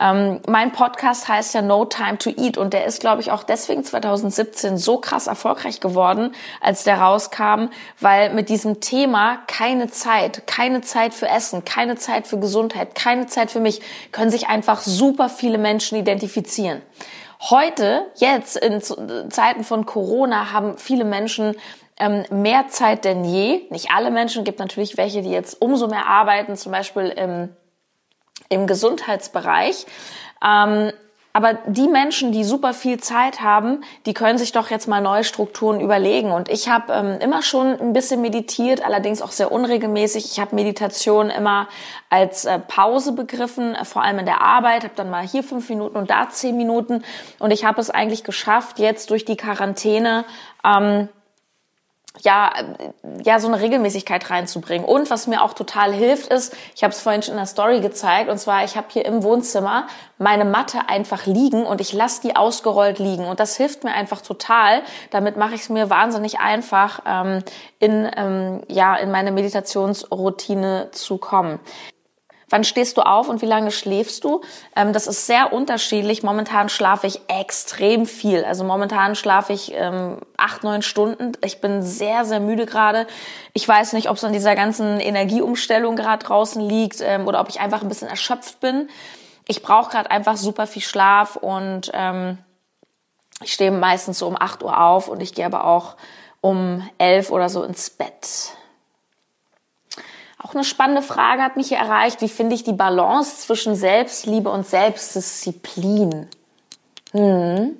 Ähm, 0.00 0.40
mein 0.48 0.72
Podcast 0.72 1.28
heißt 1.28 1.54
ja 1.54 1.62
No 1.62 1.84
Time 1.84 2.18
to 2.18 2.30
Eat 2.30 2.58
und 2.58 2.72
der 2.72 2.84
ist, 2.84 3.00
glaube 3.00 3.20
ich, 3.20 3.30
auch 3.30 3.44
deswegen 3.44 3.84
2017 3.84 4.76
so 4.76 4.98
krass 4.98 5.28
erfolgreich 5.28 5.78
geworden, 5.78 6.34
als 6.60 6.82
der 6.82 7.00
rauskam, 7.00 7.68
weil 8.00 8.34
mit 8.34 8.48
diesem 8.48 8.80
Thema 8.80 9.38
keine 9.46 9.88
Zeit, 9.88 10.48
keine 10.48 10.80
Zeit 10.80 11.14
für 11.14 11.28
Essen, 11.28 11.64
keine 11.64 11.96
Zeit 11.96 12.26
für 12.26 12.38
Gesundheit, 12.38 12.96
keine 12.96 13.26
Zeit 13.26 13.52
für 13.52 13.60
mich, 13.60 13.80
können 14.10 14.30
sich 14.30 14.48
einfach 14.48 14.80
super 14.80 15.28
viele 15.28 15.58
Menschen 15.58 15.96
identifizieren. 15.96 16.82
Heute, 17.40 18.06
jetzt 18.16 18.56
in 18.56 18.82
Zeiten 19.30 19.62
von 19.62 19.86
Corona, 19.86 20.50
haben 20.50 20.76
viele 20.76 21.04
Menschen 21.04 21.54
ähm, 21.98 22.24
mehr 22.30 22.68
Zeit 22.68 23.04
denn 23.04 23.24
je. 23.24 23.62
Nicht 23.70 23.90
alle 23.90 24.10
Menschen, 24.10 24.44
gibt 24.44 24.58
natürlich 24.58 24.96
welche, 24.96 25.22
die 25.22 25.30
jetzt 25.30 25.60
umso 25.60 25.88
mehr 25.88 26.06
arbeiten, 26.06 26.56
zum 26.56 26.72
Beispiel 26.72 27.08
im, 27.08 27.56
im 28.48 28.66
Gesundheitsbereich. 28.66 29.86
Ähm, 30.44 30.92
aber 31.38 31.54
die 31.66 31.86
Menschen, 31.86 32.32
die 32.32 32.42
super 32.42 32.74
viel 32.74 32.98
Zeit 32.98 33.42
haben, 33.42 33.84
die 34.06 34.12
können 34.12 34.38
sich 34.38 34.50
doch 34.50 34.70
jetzt 34.70 34.88
mal 34.88 35.00
neue 35.00 35.22
Strukturen 35.22 35.80
überlegen. 35.80 36.32
Und 36.32 36.48
ich 36.48 36.68
habe 36.68 36.92
ähm, 36.92 37.20
immer 37.20 37.42
schon 37.42 37.78
ein 37.78 37.92
bisschen 37.92 38.22
meditiert, 38.22 38.84
allerdings 38.84 39.22
auch 39.22 39.30
sehr 39.30 39.52
unregelmäßig. 39.52 40.24
Ich 40.24 40.40
habe 40.40 40.56
Meditation 40.56 41.30
immer 41.30 41.68
als 42.10 42.44
äh, 42.44 42.58
Pause 42.58 43.12
begriffen, 43.12 43.76
äh, 43.76 43.84
vor 43.84 44.02
allem 44.02 44.18
in 44.18 44.26
der 44.26 44.40
Arbeit. 44.40 44.82
Habe 44.82 44.94
dann 44.96 45.10
mal 45.10 45.24
hier 45.24 45.44
fünf 45.44 45.68
Minuten 45.68 45.96
und 45.96 46.10
da 46.10 46.28
zehn 46.28 46.56
Minuten. 46.56 47.04
Und 47.38 47.52
ich 47.52 47.64
habe 47.64 47.80
es 47.80 47.90
eigentlich 47.90 48.24
geschafft, 48.24 48.80
jetzt 48.80 49.10
durch 49.10 49.24
die 49.24 49.36
Quarantäne 49.36 50.24
ähm, 50.64 51.08
ja, 52.22 52.52
ja, 53.22 53.40
so 53.40 53.48
eine 53.48 53.60
Regelmäßigkeit 53.60 54.30
reinzubringen. 54.30 54.86
Und 54.86 55.10
was 55.10 55.26
mir 55.26 55.42
auch 55.42 55.52
total 55.52 55.92
hilft, 55.92 56.32
ist, 56.32 56.56
ich 56.74 56.82
habe 56.82 56.92
es 56.92 57.00
vorhin 57.00 57.22
schon 57.22 57.32
in 57.32 57.38
der 57.38 57.46
Story 57.46 57.80
gezeigt, 57.80 58.30
und 58.30 58.38
zwar, 58.38 58.64
ich 58.64 58.76
habe 58.76 58.86
hier 58.90 59.04
im 59.04 59.22
Wohnzimmer 59.22 59.86
meine 60.18 60.44
Matte 60.44 60.88
einfach 60.88 61.26
liegen 61.26 61.64
und 61.64 61.80
ich 61.80 61.92
lasse 61.92 62.22
die 62.22 62.36
ausgerollt 62.36 62.98
liegen. 62.98 63.24
Und 63.24 63.40
das 63.40 63.56
hilft 63.56 63.84
mir 63.84 63.92
einfach 63.92 64.20
total. 64.20 64.82
Damit 65.10 65.36
mache 65.36 65.54
ich 65.54 65.62
es 65.62 65.68
mir 65.68 65.90
wahnsinnig 65.90 66.40
einfach, 66.40 67.00
ähm, 67.06 67.42
in, 67.78 68.10
ähm, 68.16 68.62
ja, 68.68 68.96
in 68.96 69.10
meine 69.10 69.30
Meditationsroutine 69.30 70.88
zu 70.92 71.18
kommen. 71.18 71.60
Wann 72.50 72.64
stehst 72.64 72.96
du 72.96 73.02
auf 73.02 73.28
und 73.28 73.42
wie 73.42 73.46
lange 73.46 73.70
schläfst 73.70 74.24
du? 74.24 74.40
Ähm, 74.74 74.92
das 74.92 75.06
ist 75.06 75.26
sehr 75.26 75.52
unterschiedlich. 75.52 76.22
Momentan 76.22 76.68
schlafe 76.68 77.06
ich 77.06 77.20
extrem 77.28 78.06
viel. 78.06 78.44
Also 78.44 78.64
momentan 78.64 79.14
schlafe 79.14 79.52
ich 79.52 79.72
ähm, 79.74 80.18
acht, 80.36 80.64
neun 80.64 80.82
Stunden. 80.82 81.32
Ich 81.44 81.60
bin 81.60 81.82
sehr, 81.82 82.24
sehr 82.24 82.40
müde 82.40 82.66
gerade. 82.66 83.06
Ich 83.52 83.68
weiß 83.68 83.92
nicht, 83.92 84.08
ob 84.08 84.16
es 84.16 84.24
an 84.24 84.32
dieser 84.32 84.54
ganzen 84.54 84.98
Energieumstellung 85.00 85.96
gerade 85.96 86.24
draußen 86.24 86.66
liegt 86.66 87.00
ähm, 87.02 87.26
oder 87.26 87.40
ob 87.40 87.48
ich 87.48 87.60
einfach 87.60 87.82
ein 87.82 87.88
bisschen 87.88 88.08
erschöpft 88.08 88.60
bin. 88.60 88.88
Ich 89.46 89.62
brauche 89.62 89.90
gerade 89.90 90.10
einfach 90.10 90.36
super 90.36 90.66
viel 90.66 90.82
Schlaf 90.82 91.36
und 91.36 91.90
ähm, 91.92 92.38
ich 93.42 93.52
stehe 93.52 93.70
meistens 93.70 94.18
so 94.18 94.26
um 94.26 94.36
acht 94.38 94.62
Uhr 94.62 94.80
auf 94.80 95.08
und 95.08 95.22
ich 95.22 95.34
gehe 95.34 95.46
aber 95.46 95.64
auch 95.64 95.96
um 96.40 96.88
elf 96.98 97.30
oder 97.30 97.48
so 97.48 97.62
ins 97.62 97.90
Bett. 97.90 98.52
Auch 100.38 100.54
eine 100.54 100.64
spannende 100.64 101.02
Frage 101.02 101.42
hat 101.42 101.56
mich 101.56 101.68
hier 101.68 101.78
erreicht. 101.78 102.20
Wie 102.20 102.28
finde 102.28 102.54
ich 102.54 102.62
die 102.62 102.72
Balance 102.72 103.38
zwischen 103.38 103.74
Selbstliebe 103.74 104.50
und 104.50 104.66
Selbstdisziplin? 104.66 106.28
Hm. 107.12 107.76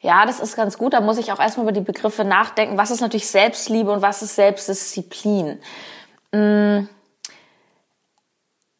Ja, 0.00 0.26
das 0.26 0.38
ist 0.38 0.54
ganz 0.54 0.78
gut. 0.78 0.92
Da 0.92 1.00
muss 1.00 1.18
ich 1.18 1.32
auch 1.32 1.40
erstmal 1.40 1.64
über 1.64 1.72
die 1.72 1.80
Begriffe 1.80 2.24
nachdenken. 2.24 2.78
Was 2.78 2.92
ist 2.92 3.00
natürlich 3.00 3.26
Selbstliebe 3.26 3.90
und 3.90 4.00
was 4.00 4.22
ist 4.22 4.36
Selbstdisziplin? 4.36 5.58
Hm. 6.32 6.88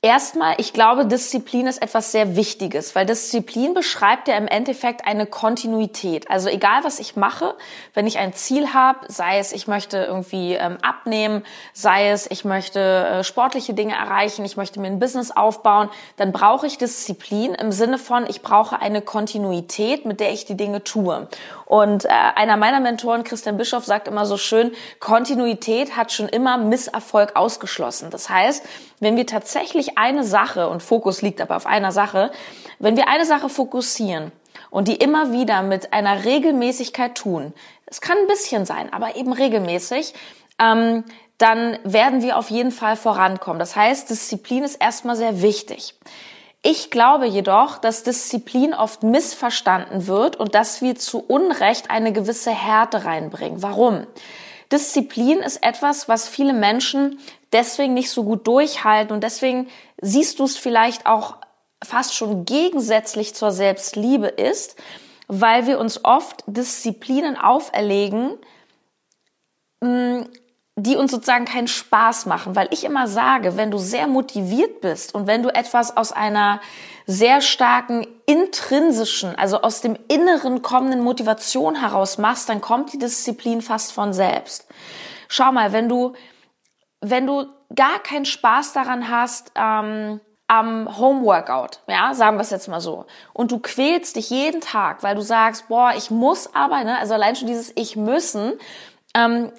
Erstmal, 0.01 0.55
ich 0.59 0.73
glaube, 0.73 1.07
Disziplin 1.07 1.67
ist 1.67 1.83
etwas 1.83 2.13
sehr 2.13 2.37
Wichtiges, 2.37 2.95
weil 2.95 3.05
Disziplin 3.05 3.75
beschreibt 3.75 4.29
ja 4.29 4.37
im 4.37 4.47
Endeffekt 4.47 5.05
eine 5.05 5.27
Kontinuität. 5.27 6.31
Also 6.31 6.49
egal, 6.49 6.85
was 6.85 7.01
ich 7.01 7.17
mache, 7.17 7.57
wenn 7.95 8.07
ich 8.07 8.17
ein 8.19 8.33
Ziel 8.33 8.73
habe, 8.73 9.01
sei 9.09 9.41
es, 9.41 9.51
ich 9.51 9.67
möchte 9.67 9.97
irgendwie 9.97 10.55
ähm, 10.55 10.79
abnehmen, 10.83 11.43
sei 11.73 12.11
es, 12.11 12.31
ich 12.31 12.45
möchte 12.45 12.79
äh, 12.79 13.25
sportliche 13.25 13.75
Dinge 13.75 13.97
erreichen, 13.97 14.45
ich 14.45 14.57
möchte 14.57 14.79
mir 14.79 14.87
ein 14.87 15.01
Business 15.01 15.33
aufbauen, 15.33 15.91
dann 16.17 16.31
brauche 16.31 16.69
ich 16.69 16.79
Disziplin 16.79 17.55
im 17.55 17.73
Sinne 17.73 17.99
von, 17.99 18.25
ich 18.31 18.41
brauche 18.41 18.81
eine 18.81 19.03
Kontinuität, 19.03 20.05
mit 20.05 20.21
der 20.21 20.33
ich 20.33 20.45
die 20.45 20.57
Dinge 20.57 20.85
tue. 20.85 21.27
Und 21.69 22.07
äh, 22.07 22.09
einer 22.09 22.57
meiner 22.57 22.81
Mentoren, 22.81 23.25
Christian 23.25 23.59
Bischoff, 23.59 23.85
sagt 23.85 24.09
immer 24.09 24.25
so 24.25 24.39
schön, 24.39 24.73
Kontinuität 25.01 25.99
hat 25.99 26.11
schon 26.11 26.27
immer 26.27 26.57
Misserfolg 26.57 27.37
ausgeschlossen. 27.37 28.09
Das 28.09 28.31
heißt, 28.31 28.65
wenn 29.01 29.17
wir 29.17 29.27
tatsächlich 29.27 29.99
eine 29.99 30.25
Sache, 30.25 30.71
und 30.71 30.83
Fokus 30.83 31.21
liegt 31.21 31.43
aber 31.43 31.57
auf 31.57 31.67
einer 31.67 31.93
Sache, 31.93 32.31
wenn 32.79 32.97
wir 32.97 33.09
eine 33.09 33.27
Sache 33.27 33.51
fokussieren 33.51 34.33
und 34.71 34.89
die 34.89 34.97
immer 34.97 35.31
wieder 35.31 35.61
mit 35.61 35.93
einer 35.93 36.25
Regelmäßigkeit 36.25 37.15
tun, 37.15 37.53
es 37.85 38.01
kann 38.01 38.17
ein 38.17 38.29
bisschen 38.29 38.65
sein, 38.65 38.91
aber 38.91 39.17
eben 39.17 39.35
regelmäßig, 39.35 40.15
ähm, 40.59 41.05
dann 41.37 41.79
werden 41.85 42.23
wir 42.23 42.39
auf 42.39 42.49
jeden 42.49 42.73
Fall 42.73 42.97
vorankommen. 42.97 43.59
Das 43.59 43.77
heißt, 43.77 44.09
Disziplin 44.09 44.65
ist 44.65 44.77
erstmal 44.77 45.17
sehr 45.17 45.43
wichtig. 45.43 45.95
Ich 46.63 46.91
glaube 46.91 47.27
jedoch, 47.27 47.79
dass 47.79 48.03
Disziplin 48.03 48.75
oft 48.75 49.03
missverstanden 49.03 50.07
wird 50.07 50.37
und 50.37 50.55
dass 50.55 50.83
wir 50.83 50.97
zu 50.97 51.21
Unrecht 51.21 51.91
eine 51.91 52.13
gewisse 52.13 52.51
Härte 52.51 53.05
reinbringen. 53.05 53.63
Warum? 53.63 54.07
Disziplin 54.73 55.39
ist 55.39 55.63
etwas, 55.63 56.09
was 56.09 56.29
viele 56.29 56.53
Menschen 56.53 57.21
deswegen 57.53 57.95
nicht 57.95 58.11
so 58.11 58.25
gut 58.25 58.47
durchhalten 58.47 59.15
und 59.15 59.23
deswegen 59.23 59.69
siehst 60.01 60.39
du 60.41 60.45
es 60.45 60.57
vielleicht 60.57 61.07
auch 61.07 61.37
fast 61.83 62.15
schon 62.15 62.45
gegensätzlich 62.45 63.35
zur 63.35 63.53
Selbstliebe 63.53 64.27
ist, 64.27 64.77
weil 65.29 65.67
wir 65.67 65.79
uns 65.79 66.05
oft 66.05 66.43
Disziplinen 66.47 67.37
auferlegen, 67.37 68.37
mm, 69.81 70.23
die 70.83 70.97
uns 70.97 71.11
sozusagen 71.11 71.45
keinen 71.45 71.69
Spaß 71.69 72.27
machen, 72.27 72.55
weil 72.55 72.69
ich 72.71 72.85
immer 72.85 73.09
sage, 73.09 73.57
wenn 73.57 73.71
du 73.71 73.79
sehr 73.79 74.07
motiviert 74.07 74.81
bist 74.81 75.15
und 75.15 75.27
wenn 75.27 75.43
du 75.43 75.53
etwas 75.55 75.97
aus 75.97 76.13
einer 76.13 76.61
sehr 77.07 77.41
starken 77.41 78.07
intrinsischen, 78.27 79.35
also 79.35 79.63
aus 79.63 79.81
dem 79.81 79.97
Inneren 80.09 80.63
kommenden 80.63 81.01
Motivation 81.01 81.75
heraus 81.75 82.19
machst, 82.19 82.49
dann 82.49 82.61
kommt 82.61 82.93
die 82.93 82.99
Disziplin 82.99 83.61
fast 83.61 83.93
von 83.93 84.13
selbst. 84.13 84.69
Schau 85.29 85.53
mal, 85.53 85.73
wenn 85.73 85.89
du 85.89 86.15
wenn 87.01 87.27
du 87.27 87.47
gar 87.75 88.01
keinen 88.01 88.25
Spaß 88.25 88.73
daran 88.73 89.09
hast, 89.09 89.53
ähm, 89.55 90.21
am 90.49 90.99
Homeworkout, 90.99 91.81
ja, 91.87 92.15
sagen 92.15 92.39
wir 92.39 92.41
es 92.41 92.51
jetzt 92.51 92.69
mal 92.69 92.81
so, 92.81 93.05
und 93.35 93.53
du 93.53 93.59
quälst 93.59 94.17
dich 94.17 94.31
jeden 94.31 94.63
Tag, 94.63 95.03
weil 95.03 95.15
du 95.15 95.21
sagst, 95.21 95.69
boah, 95.69 95.93
ich 95.95 96.11
muss 96.11 96.55
aber, 96.55 96.83
ne, 96.85 96.99
also 96.99 97.15
allein 97.15 97.37
schon 97.37 97.49
dieses 97.49 97.71
Ich 97.77 97.97
müssen, 97.97 98.55
ähm, 99.15 99.53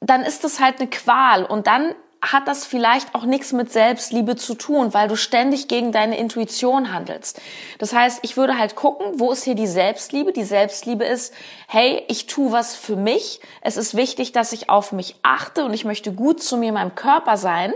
dann 0.00 0.22
ist 0.22 0.44
das 0.44 0.60
halt 0.60 0.80
eine 0.80 0.88
Qual 0.88 1.44
und 1.44 1.66
dann 1.66 1.94
hat 2.32 2.48
das 2.48 2.64
vielleicht 2.64 3.14
auch 3.14 3.24
nichts 3.24 3.52
mit 3.52 3.72
Selbstliebe 3.72 4.36
zu 4.36 4.54
tun, 4.54 4.94
weil 4.94 5.08
du 5.08 5.16
ständig 5.16 5.68
gegen 5.68 5.92
deine 5.92 6.18
Intuition 6.18 6.92
handelst. 6.92 7.40
Das 7.78 7.92
heißt, 7.92 8.20
ich 8.22 8.36
würde 8.36 8.58
halt 8.58 8.74
gucken, 8.74 9.20
wo 9.20 9.30
ist 9.30 9.44
hier 9.44 9.54
die 9.54 9.66
Selbstliebe? 9.66 10.32
Die 10.32 10.44
Selbstliebe 10.44 11.04
ist, 11.04 11.32
hey, 11.68 12.02
ich 12.08 12.26
tue 12.26 12.52
was 12.52 12.74
für 12.74 12.96
mich. 12.96 13.40
Es 13.60 13.76
ist 13.76 13.96
wichtig, 13.96 14.32
dass 14.32 14.52
ich 14.52 14.70
auf 14.70 14.92
mich 14.92 15.16
achte 15.22 15.64
und 15.64 15.74
ich 15.74 15.84
möchte 15.84 16.12
gut 16.12 16.42
zu 16.42 16.56
mir, 16.56 16.72
meinem 16.72 16.94
Körper 16.94 17.36
sein. 17.36 17.74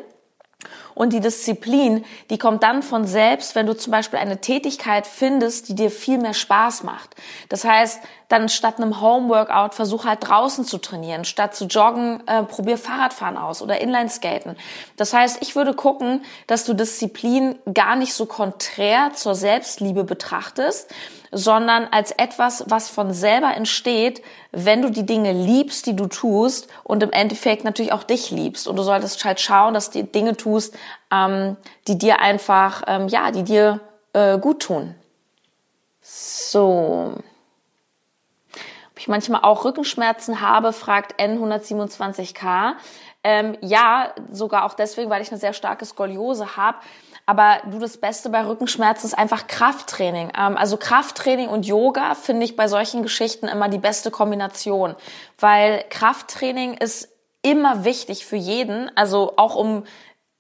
Und 0.94 1.12
die 1.12 1.20
Disziplin, 1.20 2.04
die 2.28 2.38
kommt 2.38 2.62
dann 2.62 2.82
von 2.82 3.06
selbst, 3.06 3.54
wenn 3.54 3.66
du 3.66 3.74
zum 3.76 3.90
Beispiel 3.90 4.18
eine 4.18 4.40
Tätigkeit 4.40 5.06
findest, 5.06 5.68
die 5.68 5.74
dir 5.74 5.90
viel 5.90 6.18
mehr 6.18 6.34
Spaß 6.34 6.82
macht. 6.82 7.14
Das 7.48 7.64
heißt, 7.64 8.00
dann 8.28 8.48
statt 8.48 8.76
einem 8.76 9.00
Homeworkout 9.00 9.74
versuch 9.74 10.04
halt 10.04 10.18
draußen 10.28 10.64
zu 10.64 10.78
trainieren. 10.78 11.24
Statt 11.24 11.54
zu 11.54 11.64
joggen, 11.66 12.22
äh, 12.26 12.42
probier 12.42 12.78
Fahrradfahren 12.78 13.36
aus 13.36 13.62
oder 13.62 13.80
Inlineskaten. 13.80 14.56
Das 14.96 15.12
heißt, 15.12 15.38
ich 15.40 15.56
würde 15.56 15.74
gucken, 15.74 16.22
dass 16.46 16.64
du 16.64 16.74
Disziplin 16.74 17.58
gar 17.72 17.96
nicht 17.96 18.14
so 18.14 18.26
konträr 18.26 19.12
zur 19.14 19.34
Selbstliebe 19.34 20.04
betrachtest, 20.04 20.92
sondern 21.32 21.86
als 21.90 22.10
etwas, 22.10 22.64
was 22.68 22.88
von 22.88 23.12
selber 23.12 23.54
entsteht, 23.54 24.22
wenn 24.52 24.82
du 24.82 24.90
die 24.90 25.06
Dinge 25.06 25.32
liebst, 25.32 25.86
die 25.86 25.94
du 25.94 26.06
tust 26.06 26.68
und 26.82 27.02
im 27.02 27.12
Endeffekt 27.12 27.64
natürlich 27.64 27.92
auch 27.92 28.02
dich 28.02 28.30
liebst. 28.30 28.66
Und 28.66 28.76
du 28.76 28.82
solltest 28.82 29.24
halt 29.24 29.40
schauen, 29.40 29.74
dass 29.74 29.90
du 29.90 30.02
Dinge 30.02 30.36
tust, 30.36 30.76
ähm, 31.12 31.56
die 31.86 31.98
dir 31.98 32.20
einfach, 32.20 32.82
ähm, 32.86 33.08
ja, 33.08 33.30
die 33.30 33.44
dir 33.44 33.80
äh, 34.12 34.38
gut 34.38 34.62
tun. 34.62 34.94
So. 36.02 37.14
Ob 38.90 38.98
ich 38.98 39.08
manchmal 39.08 39.42
auch 39.42 39.64
Rückenschmerzen 39.64 40.40
habe, 40.40 40.72
fragt 40.72 41.20
N127K. 41.20 42.74
Ähm, 43.22 43.56
ja, 43.60 44.14
sogar 44.32 44.64
auch 44.64 44.74
deswegen, 44.74 45.10
weil 45.10 45.22
ich 45.22 45.30
eine 45.30 45.38
sehr 45.38 45.52
starke 45.52 45.84
Skoliose 45.84 46.56
habe. 46.56 46.78
Aber 47.26 47.58
du, 47.70 47.78
das 47.78 47.98
Beste 47.98 48.28
bei 48.28 48.44
Rückenschmerzen 48.44 49.06
ist 49.06 49.14
einfach 49.14 49.46
Krafttraining. 49.46 50.32
Ähm, 50.36 50.56
also 50.56 50.76
Krafttraining 50.76 51.48
und 51.48 51.66
Yoga 51.66 52.14
finde 52.14 52.44
ich 52.44 52.56
bei 52.56 52.68
solchen 52.68 53.02
Geschichten 53.02 53.48
immer 53.48 53.68
die 53.68 53.78
beste 53.78 54.10
Kombination, 54.10 54.96
weil 55.38 55.84
Krafttraining 55.90 56.74
ist 56.74 57.08
immer 57.42 57.84
wichtig 57.84 58.26
für 58.26 58.36
jeden, 58.36 58.90
also 58.96 59.34
auch 59.36 59.54
um 59.54 59.84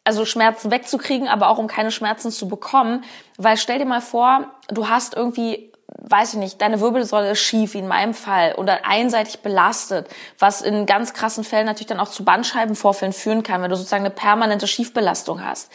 also 0.04 0.24
Schmerzen 0.24 0.70
wegzukriegen, 0.70 1.28
aber 1.28 1.48
auch 1.48 1.58
um 1.58 1.66
keine 1.66 1.90
Schmerzen 1.90 2.30
zu 2.30 2.48
bekommen, 2.48 3.04
weil 3.36 3.56
stell 3.56 3.78
dir 3.78 3.84
mal 3.84 4.00
vor, 4.00 4.46
du 4.68 4.88
hast 4.88 5.14
irgendwie 5.14 5.70
weiß 6.02 6.34
ich 6.34 6.38
nicht, 6.38 6.60
deine 6.60 6.80
Wirbelsäule 6.80 7.32
ist 7.32 7.40
schief, 7.40 7.74
wie 7.74 7.78
in 7.78 7.88
meinem 7.88 8.14
Fall, 8.14 8.54
oder 8.56 8.86
einseitig 8.86 9.40
belastet, 9.40 10.08
was 10.38 10.62
in 10.62 10.86
ganz 10.86 11.12
krassen 11.12 11.44
Fällen 11.44 11.66
natürlich 11.66 11.88
dann 11.88 12.00
auch 12.00 12.08
zu 12.08 12.24
Bandscheibenvorfällen 12.24 13.12
führen 13.12 13.42
kann, 13.42 13.62
wenn 13.62 13.70
du 13.70 13.76
sozusagen 13.76 14.04
eine 14.04 14.14
permanente 14.14 14.66
Schiefbelastung 14.66 15.44
hast. 15.44 15.70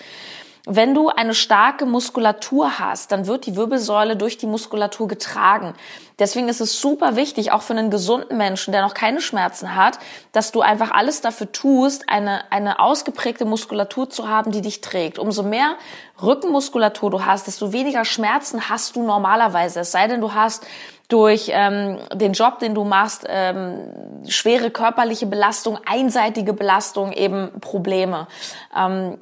Wenn 0.68 0.96
du 0.96 1.10
eine 1.10 1.36
starke 1.36 1.86
Muskulatur 1.86 2.80
hast, 2.80 3.12
dann 3.12 3.28
wird 3.28 3.46
die 3.46 3.56
Wirbelsäule 3.56 4.18
durch 4.18 4.38
die 4.38 4.48
Muskulatur 4.48 5.08
getragen. 5.08 5.76
Deswegen 6.18 6.50
ist 6.50 6.60
es 6.60 6.80
super 6.80 7.16
wichtig, 7.16 7.52
auch 7.52 7.62
für 7.62 7.74
einen 7.74 7.92
gesunden 7.92 8.38
Menschen, 8.38 8.72
der 8.72 8.82
noch 8.82 8.96
keine 8.96 9.22
Schmerzen 9.22 9.76
hat, 9.76 10.00
dass 10.32 10.52
du 10.52 10.62
einfach 10.62 10.90
alles 10.90 11.22
dafür 11.22 11.52
tust, 11.52 12.10
eine, 12.10 12.52
eine 12.52 12.80
ausgeprägte 12.80 13.46
Muskulatur 13.46 14.10
zu 14.10 14.28
haben, 14.28 14.52
die 14.52 14.62
dich 14.62 14.82
trägt. 14.82 15.20
Umso 15.20 15.44
mehr 15.44 15.76
Rückenmuskulatur 16.24 17.12
du 17.12 17.26
hast, 17.26 17.46
desto 17.46 17.72
weniger 17.72 18.04
Schmerzen 18.04 18.68
hast 18.68 18.96
du 18.96 19.04
normalerweise. 19.04 19.82
Es 19.82 19.92
sei 19.92 20.08
denn, 20.08 20.22
du 20.22 20.34
hast 20.34 20.66
durch 21.10 21.52
ähm, 21.54 22.00
den 22.14 22.34
Job, 22.34 22.58
den 22.58 22.74
du 22.74 22.84
machst, 22.86 23.26
ähm, 23.28 23.92
schwere 24.28 24.72
körperliche 24.72 25.28
Belastung, 25.28 25.78
einseitige 25.86 26.54
Belastung, 26.54 27.12
eben 27.12 27.52
Probleme. 27.60 28.28
Ähm, 28.76 29.20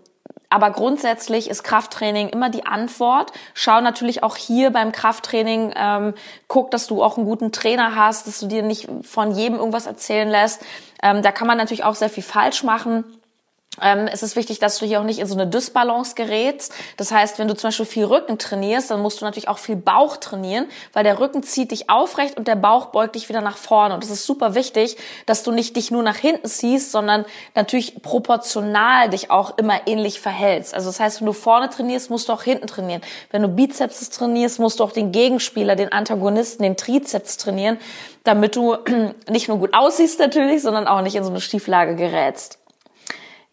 aber 0.54 0.70
grundsätzlich 0.70 1.50
ist 1.50 1.64
Krafttraining 1.64 2.30
immer 2.30 2.52
die 2.52 2.68
Antwort. 2.68 3.32
Schau 3.56 3.82
natürlich 3.82 4.22
auch 4.22 4.36
hier 4.36 4.70
beim 4.70 4.92
Krafttraining, 4.92 5.74
ähm, 5.76 6.14
guck, 6.48 6.70
dass 6.70 6.86
du 6.86 7.02
auch 7.02 7.18
einen 7.18 7.26
guten 7.26 7.52
Trainer 7.52 7.96
hast, 7.96 8.28
dass 8.28 8.40
du 8.40 8.46
dir 8.46 8.62
nicht 8.62 8.88
von 9.02 9.32
jedem 9.32 9.58
irgendwas 9.58 9.88
erzählen 9.88 10.30
lässt. 10.30 10.64
Ähm, 11.02 11.24
da 11.24 11.32
kann 11.32 11.48
man 11.48 11.58
natürlich 11.58 11.84
auch 11.84 11.96
sehr 11.96 12.12
viel 12.12 12.22
falsch 12.22 12.62
machen. 12.62 13.04
Ähm, 13.82 14.08
es 14.12 14.22
ist 14.22 14.36
wichtig, 14.36 14.60
dass 14.60 14.78
du 14.78 14.86
hier 14.86 15.00
auch 15.00 15.04
nicht 15.04 15.20
in 15.20 15.26
so 15.26 15.34
eine 15.34 15.48
Dysbalance 15.48 16.14
gerätst. 16.14 16.74
Das 16.98 17.12
heißt, 17.12 17.40
wenn 17.40 17.48
du 17.48 17.56
zum 17.56 17.70
Beispiel 17.70 17.86
viel 17.86 18.06
Rücken 18.06 18.38
trainierst, 18.38 18.92
dann 18.92 19.02
musst 19.02 19.20
du 19.20 19.26
natürlich 19.26 19.48
auch 19.48 19.58
viel 19.58 19.76
Bauch 19.76 20.18
trainieren, 20.18 20.68
weil 20.94 21.04
der 21.04 21.20
Rücken 21.20 21.42
zieht 21.42 21.72
dich 21.72 21.90
aufrecht 21.90 22.38
und 22.38 22.48
der 22.48 22.56
Bauch 22.56 22.88
beugt 22.88 23.16
dich 23.16 23.30
wieder 23.30 23.42
nach 23.42 23.58
vorne. 23.58 23.96
Und 23.96 24.04
es 24.04 24.12
ist 24.12 24.26
super 24.26 24.54
wichtig, 24.54 24.98
dass 25.26 25.42
du 25.42 25.52
nicht 25.52 25.76
dich 25.76 25.90
nur 25.90 26.04
nach 26.04 26.18
hinten 26.18 26.48
ziehst, 26.48 26.92
sondern 26.92 27.26
natürlich 27.56 28.02
proportional 28.04 29.10
dich 29.10 29.32
auch 29.32 29.58
immer 29.58 29.88
ähnlich 29.88 30.22
verhältst. 30.22 30.76
Also 30.76 30.90
das 30.90 31.00
heißt, 31.00 31.22
wenn 31.22 31.28
du 31.28 31.34
vorne 31.34 31.70
trainierst, 31.70 32.12
musst 32.12 32.30
du 32.30 32.34
auch 32.34 32.44
hinten 32.44 32.68
trainieren. 32.68 33.02
Wenn 33.32 33.42
du 33.42 33.48
Bizeps 33.48 34.08
trainierst, 34.12 34.60
musst 34.60 34.80
du 34.80 34.84
auch 34.84 34.92
den 34.92 35.12
Gegenspieler, 35.12 35.76
den 35.76 35.92
Antagonisten, 35.92 36.62
den 36.62 36.78
Trizeps 36.78 37.38
trainieren, 37.38 37.80
damit 38.24 38.56
du 38.56 38.78
nicht 39.30 39.48
nur 39.48 39.58
gut 39.58 39.74
aussiehst 39.74 40.20
natürlich, 40.20 40.62
sondern 40.62 40.88
auch 40.88 41.02
nicht 41.02 41.16
in 41.16 41.24
so 41.24 41.32
eine 41.32 41.42
Stieflage 41.42 41.96
gerätst. 41.96 42.60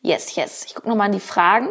Yes, 0.03 0.35
yes. 0.35 0.65
Ich 0.67 0.75
gucke 0.75 0.89
nochmal 0.89 1.07
an 1.07 1.13
die 1.13 1.21
Fragen. 1.21 1.69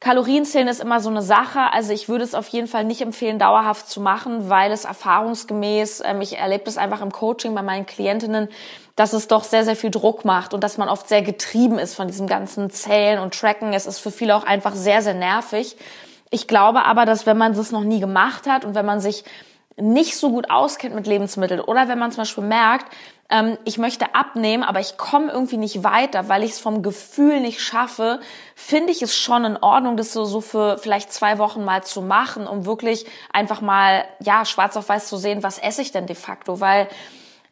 Kalorienzählen 0.00 0.68
ist 0.68 0.80
immer 0.80 1.00
so 1.00 1.10
eine 1.10 1.22
Sache. 1.22 1.72
Also 1.72 1.92
ich 1.92 2.08
würde 2.08 2.22
es 2.22 2.34
auf 2.34 2.46
jeden 2.48 2.68
Fall 2.68 2.84
nicht 2.84 3.00
empfehlen, 3.00 3.38
dauerhaft 3.38 3.88
zu 3.88 4.00
machen, 4.00 4.48
weil 4.48 4.70
es 4.70 4.84
erfahrungsgemäß, 4.84 6.02
ähm, 6.04 6.20
ich 6.20 6.38
erlebe 6.38 6.64
das 6.64 6.78
einfach 6.78 7.00
im 7.00 7.10
Coaching 7.10 7.54
bei 7.54 7.62
meinen 7.62 7.84
Klientinnen, 7.84 8.48
dass 8.94 9.12
es 9.12 9.26
doch 9.26 9.42
sehr, 9.42 9.64
sehr 9.64 9.74
viel 9.76 9.90
Druck 9.90 10.24
macht 10.24 10.54
und 10.54 10.62
dass 10.62 10.78
man 10.78 10.88
oft 10.88 11.08
sehr 11.08 11.22
getrieben 11.22 11.78
ist 11.78 11.96
von 11.96 12.06
diesem 12.06 12.28
ganzen 12.28 12.70
Zählen 12.70 13.18
und 13.18 13.38
Tracken. 13.38 13.72
Es 13.72 13.86
ist 13.86 13.98
für 13.98 14.12
viele 14.12 14.36
auch 14.36 14.44
einfach 14.44 14.74
sehr, 14.74 15.02
sehr 15.02 15.14
nervig. 15.14 15.76
Ich 16.30 16.46
glaube 16.46 16.84
aber, 16.84 17.04
dass 17.04 17.26
wenn 17.26 17.38
man 17.38 17.54
das 17.54 17.72
noch 17.72 17.84
nie 17.84 18.00
gemacht 18.00 18.46
hat 18.46 18.64
und 18.64 18.76
wenn 18.76 18.86
man 18.86 19.00
sich 19.00 19.24
nicht 19.76 20.16
so 20.16 20.30
gut 20.30 20.50
auskennt 20.50 20.94
mit 20.94 21.06
Lebensmitteln 21.06 21.60
oder 21.60 21.88
wenn 21.88 21.98
man 21.98 22.12
zum 22.12 22.22
Beispiel 22.22 22.44
merkt, 22.44 22.86
ähm, 23.30 23.58
ich 23.64 23.78
möchte 23.78 24.14
abnehmen, 24.14 24.62
aber 24.62 24.80
ich 24.80 24.96
komme 24.96 25.30
irgendwie 25.30 25.58
nicht 25.58 25.84
weiter, 25.84 26.28
weil 26.28 26.42
ich 26.42 26.52
es 26.52 26.60
vom 26.60 26.82
Gefühl 26.82 27.40
nicht 27.40 27.60
schaffe, 27.60 28.20
finde 28.54 28.92
ich 28.92 29.02
es 29.02 29.14
schon 29.14 29.44
in 29.44 29.56
Ordnung, 29.56 29.96
das 29.96 30.12
so, 30.12 30.24
so 30.24 30.40
für 30.40 30.78
vielleicht 30.78 31.12
zwei 31.12 31.38
Wochen 31.38 31.64
mal 31.64 31.84
zu 31.84 32.00
machen, 32.00 32.46
um 32.46 32.64
wirklich 32.64 33.06
einfach 33.32 33.60
mal, 33.60 34.04
ja, 34.20 34.44
schwarz 34.44 34.76
auf 34.76 34.88
weiß 34.88 35.08
zu 35.08 35.16
sehen, 35.16 35.42
was 35.42 35.58
esse 35.58 35.82
ich 35.82 35.92
denn 35.92 36.06
de 36.06 36.16
facto, 36.16 36.60
weil 36.60 36.88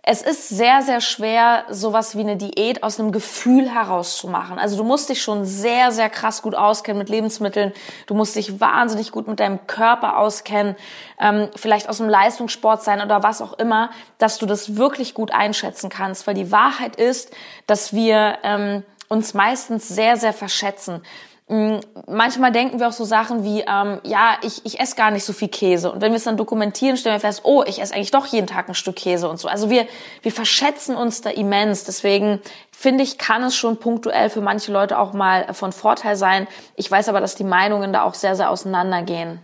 es 0.09 0.23
ist 0.23 0.49
sehr, 0.51 0.83
sehr 0.83 1.01
schwer, 1.01 1.65
sowas 1.69 2.17
wie 2.17 2.21
eine 2.21 2.37
Diät 2.37 2.85
aus 2.85 3.01
einem 3.01 3.11
Gefühl 3.11 3.69
herauszumachen. 3.69 4.57
Also 4.57 4.77
du 4.77 4.85
musst 4.85 5.09
dich 5.09 5.21
schon 5.21 5.45
sehr, 5.45 5.91
sehr 5.91 6.09
krass 6.09 6.43
gut 6.43 6.55
auskennen 6.55 7.01
mit 7.01 7.09
Lebensmitteln. 7.09 7.73
Du 8.07 8.15
musst 8.15 8.37
dich 8.37 8.61
wahnsinnig 8.61 9.11
gut 9.11 9.27
mit 9.27 9.41
deinem 9.41 9.67
Körper 9.67 10.19
auskennen, 10.19 10.77
ähm, 11.19 11.49
vielleicht 11.57 11.89
aus 11.89 11.97
dem 11.97 12.09
Leistungssport 12.09 12.85
sein 12.85 13.03
oder 13.03 13.25
was 13.25 13.43
auch 13.43 13.55
immer, 13.55 13.91
dass 14.19 14.39
du 14.39 14.47
das 14.47 14.77
wirklich 14.77 15.13
gut 15.13 15.33
einschätzen 15.33 15.91
kannst. 15.91 16.29
Weil 16.29 16.35
die 16.35 16.53
Wahrheit 16.53 16.95
ist, 16.95 17.35
dass 17.67 17.93
wir 17.93 18.39
ähm, 18.45 18.85
uns 19.09 19.35
meistens 19.35 19.89
sehr, 19.89 20.17
sehr 20.17 20.33
verschätzen. 20.33 21.03
Mm, 21.49 21.79
manchmal 22.09 22.51
denken 22.51 22.81
wir 22.81 22.89
auch 22.89 22.93
so 22.93 23.05
Sachen 23.05 23.45
wie, 23.45 23.61
ähm, 23.61 24.01
ja, 24.03 24.37
ich, 24.43 24.67
ich 24.67 24.81
esse 24.81 24.97
gar 24.97 25.13
nicht 25.13 25.25
so 25.25 25.33
viel 25.33 25.47
Käse. 25.47 25.93
Und 25.93 26.01
wenn 26.01 26.11
wir 26.11 26.17
es 26.17 26.25
dann 26.25 26.37
dokumentieren, 26.37 26.97
stellen 26.97 27.15
wir 27.15 27.21
fest, 27.21 27.43
oh, 27.45 27.63
ich 27.65 27.81
esse 27.81 27.95
eigentlich 27.95 28.11
doch 28.11 28.27
jeden 28.27 28.49
Tag 28.49 28.69
ein 28.69 28.75
Stück 28.75 28.97
Käse 28.97 29.29
und 29.29 29.39
so. 29.39 29.47
Also 29.47 29.71
wir, 29.71 29.87
wir 30.23 30.33
verschätzen 30.33 30.97
uns 30.97 31.21
da 31.21 31.31
immens. 31.31 31.85
Deswegen 31.85 32.41
finde 32.73 33.05
ich, 33.05 33.17
kann 33.17 33.45
es 33.45 33.55
schon 33.55 33.77
punktuell 33.77 34.29
für 34.29 34.41
manche 34.41 34.73
Leute 34.73 34.99
auch 34.99 35.13
mal 35.13 35.55
von 35.55 35.71
Vorteil 35.71 36.17
sein. 36.17 36.49
Ich 36.75 36.91
weiß 36.91 37.09
aber, 37.09 37.21
dass 37.21 37.37
die 37.37 37.45
Meinungen 37.45 37.93
da 37.93 38.03
auch 38.03 38.15
sehr, 38.15 38.35
sehr 38.35 38.51
auseinandergehen. 38.51 39.39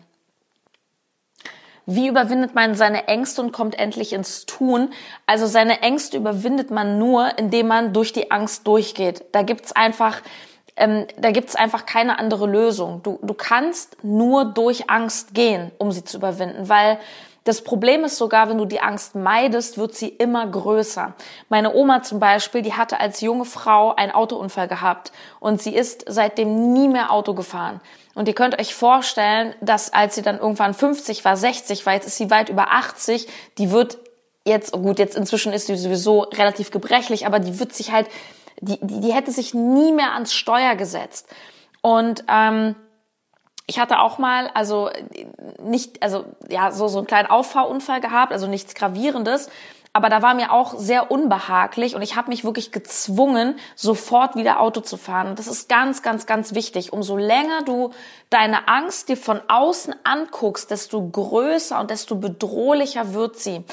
Wie 1.87 2.09
überwindet 2.09 2.55
man 2.55 2.75
seine 2.75 3.09
Ängste 3.09 3.43
und 3.43 3.53
kommt 3.53 3.77
endlich 3.79 4.13
ins 4.13 4.47
Tun? 4.47 4.91
Also 5.27 5.47
seine 5.47 5.83
Ängste 5.83 6.17
überwindet 6.17 6.71
man 6.71 6.99
nur, 6.99 7.39
indem 7.39 7.69
man 7.69 7.93
durch 7.93 8.13
die 8.13 8.31
Angst 8.31 8.67
durchgeht. 8.67 9.25
Da 9.33 9.43
gibt's 9.43 9.73
einfach 9.73 10.23
ähm, 10.77 11.07
da 11.19 11.31
gibt's 11.31 11.55
einfach 11.55 11.87
keine 11.87 12.19
andere 12.19 12.47
Lösung. 12.47 13.03
Du, 13.03 13.19
du 13.23 13.35
kannst 13.35 14.03
nur 14.03 14.45
durch 14.45 14.89
Angst 14.89 15.35
gehen, 15.35 15.71
um 15.79 15.93
sie 15.93 16.05
zu 16.05 16.17
überwinden, 16.17 16.69
weil 16.69 16.99
das 17.45 17.63
Problem 17.63 18.05
ist 18.05 18.19
sogar, 18.19 18.49
wenn 18.49 18.59
du 18.59 18.67
die 18.67 18.81
Angst 18.81 19.17
meidest, 19.17 19.77
wird 19.77 19.97
sie 19.97 20.09
immer 20.09 20.47
größer. 20.47 21.13
Meine 21.49 21.75
Oma 21.75 22.03
zum 22.03 22.21
Beispiel, 22.21 22.63
die 22.63 22.75
hatte 22.75 23.01
als 23.01 23.21
junge 23.21 23.45
Frau 23.45 23.95
einen 23.97 24.13
Autounfall 24.13 24.69
gehabt 24.69 25.11
und 25.41 25.61
sie 25.61 25.75
ist 25.75 26.05
seitdem 26.07 26.73
nie 26.73 26.87
mehr 26.87 27.11
Auto 27.11 27.35
gefahren. 27.35 27.81
Und 28.15 28.29
ihr 28.29 28.35
könnt 28.35 28.61
euch 28.61 28.75
vorstellen, 28.75 29.55
dass 29.61 29.93
als 29.93 30.15
sie 30.15 30.23
dann 30.23 30.39
irgendwann 30.39 30.73
50 30.73 31.25
war, 31.25 31.37
60 31.37 31.85
war, 31.85 31.95
jetzt 31.95 32.07
ist 32.07 32.17
sie 32.17 32.31
weit 32.31 32.49
über 32.49 32.71
80, 32.71 33.27
die 33.59 33.73
wird 33.73 33.99
jetzt, 34.45 34.73
gut, 34.73 35.01
jetzt 35.01 35.17
inzwischen 35.17 35.53
ist 35.53 35.67
sie 35.67 35.77
sowieso 35.77 36.21
relativ 36.21 36.71
gebrechlich, 36.71 37.27
aber 37.27 37.41
die 37.41 37.59
wird 37.59 37.73
sich 37.73 37.91
halt 37.91 38.07
die, 38.63 38.79
die, 38.81 39.01
die 39.01 39.13
hätte 39.13 39.33
sich 39.33 39.53
nie 39.53 39.93
mehr 39.93 40.15
ans 40.15 40.33
Steuer 40.33 40.77
gesetzt. 40.77 41.29
Und 41.83 42.25
ähm, 42.29 42.77
ich 43.67 43.79
hatte 43.79 43.99
auch 43.99 44.19
mal, 44.19 44.49
also 44.55 44.91
nicht, 45.63 46.03
also 46.03 46.25
ja, 46.49 46.71
so, 46.71 46.89
so 46.89 46.99
einen 46.99 47.07
kleinen 47.07 47.29
Auffahrunfall 47.29 48.01
gehabt, 48.01 48.33
also 48.33 48.47
nichts 48.47 48.75
Gravierendes. 48.75 49.51
Aber 49.95 50.09
da 50.09 50.23
war 50.23 50.33
mir 50.33 50.53
auch 50.53 50.79
sehr 50.79 51.11
unbehaglich 51.11 51.95
und 51.95 52.01
ich 52.01 52.17
habe 52.17 52.31
mich 52.31 52.45
wirklich 52.45 52.73
gezwungen, 52.73 53.57
sofort 53.75 54.37
wieder 54.37 54.59
Auto 54.59 54.81
zu 54.81 54.97
fahren. 54.97 55.29
Und 55.29 55.39
das 55.39 55.49
ist 55.49 55.69
ganz, 55.69 56.03
ganz, 56.03 56.25
ganz 56.25 56.55
wichtig. 56.55 56.95
Umso 56.95 57.19
länger 57.19 57.63
du 57.67 57.91
deine 58.31 58.69
Angst 58.69 59.11
dir 59.11 59.19
von 59.19 59.43
außen 59.49 59.95
anguckst, 60.03 60.71
desto 60.71 61.07
größer 61.11 61.79
und 61.79 61.91
desto 61.91 62.15
bedrohlicher 62.15 63.13
wird 63.13 63.37
sie. 63.37 63.65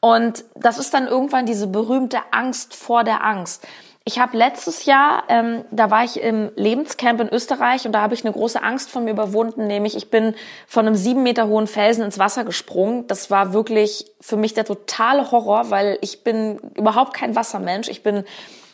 Und 0.00 0.44
das 0.56 0.78
ist 0.78 0.92
dann 0.92 1.06
irgendwann 1.06 1.46
diese 1.46 1.68
berühmte 1.68 2.18
Angst 2.32 2.74
vor 2.74 3.04
der 3.04 3.22
Angst. 3.22 3.64
Ich 4.04 4.18
habe 4.18 4.36
letztes 4.36 4.86
Jahr, 4.86 5.24
ähm, 5.28 5.64
da 5.70 5.90
war 5.90 6.04
ich 6.04 6.20
im 6.20 6.50
Lebenscamp 6.56 7.20
in 7.20 7.28
Österreich 7.28 7.84
und 7.84 7.92
da 7.92 8.00
habe 8.00 8.14
ich 8.14 8.24
eine 8.24 8.32
große 8.32 8.62
Angst 8.62 8.90
von 8.90 9.04
mir 9.04 9.10
überwunden, 9.10 9.66
nämlich 9.66 9.94
ich 9.94 10.10
bin 10.10 10.34
von 10.66 10.86
einem 10.86 10.96
sieben 10.96 11.22
Meter 11.22 11.48
hohen 11.48 11.66
Felsen 11.66 12.04
ins 12.04 12.18
Wasser 12.18 12.44
gesprungen. 12.44 13.06
Das 13.08 13.30
war 13.30 13.52
wirklich 13.52 14.06
für 14.20 14.38
mich 14.38 14.54
der 14.54 14.64
totale 14.64 15.30
Horror, 15.30 15.70
weil 15.70 15.98
ich 16.00 16.24
bin 16.24 16.58
überhaupt 16.76 17.12
kein 17.12 17.36
Wassermensch. 17.36 17.88
Ich 17.88 18.02
bin 18.02 18.24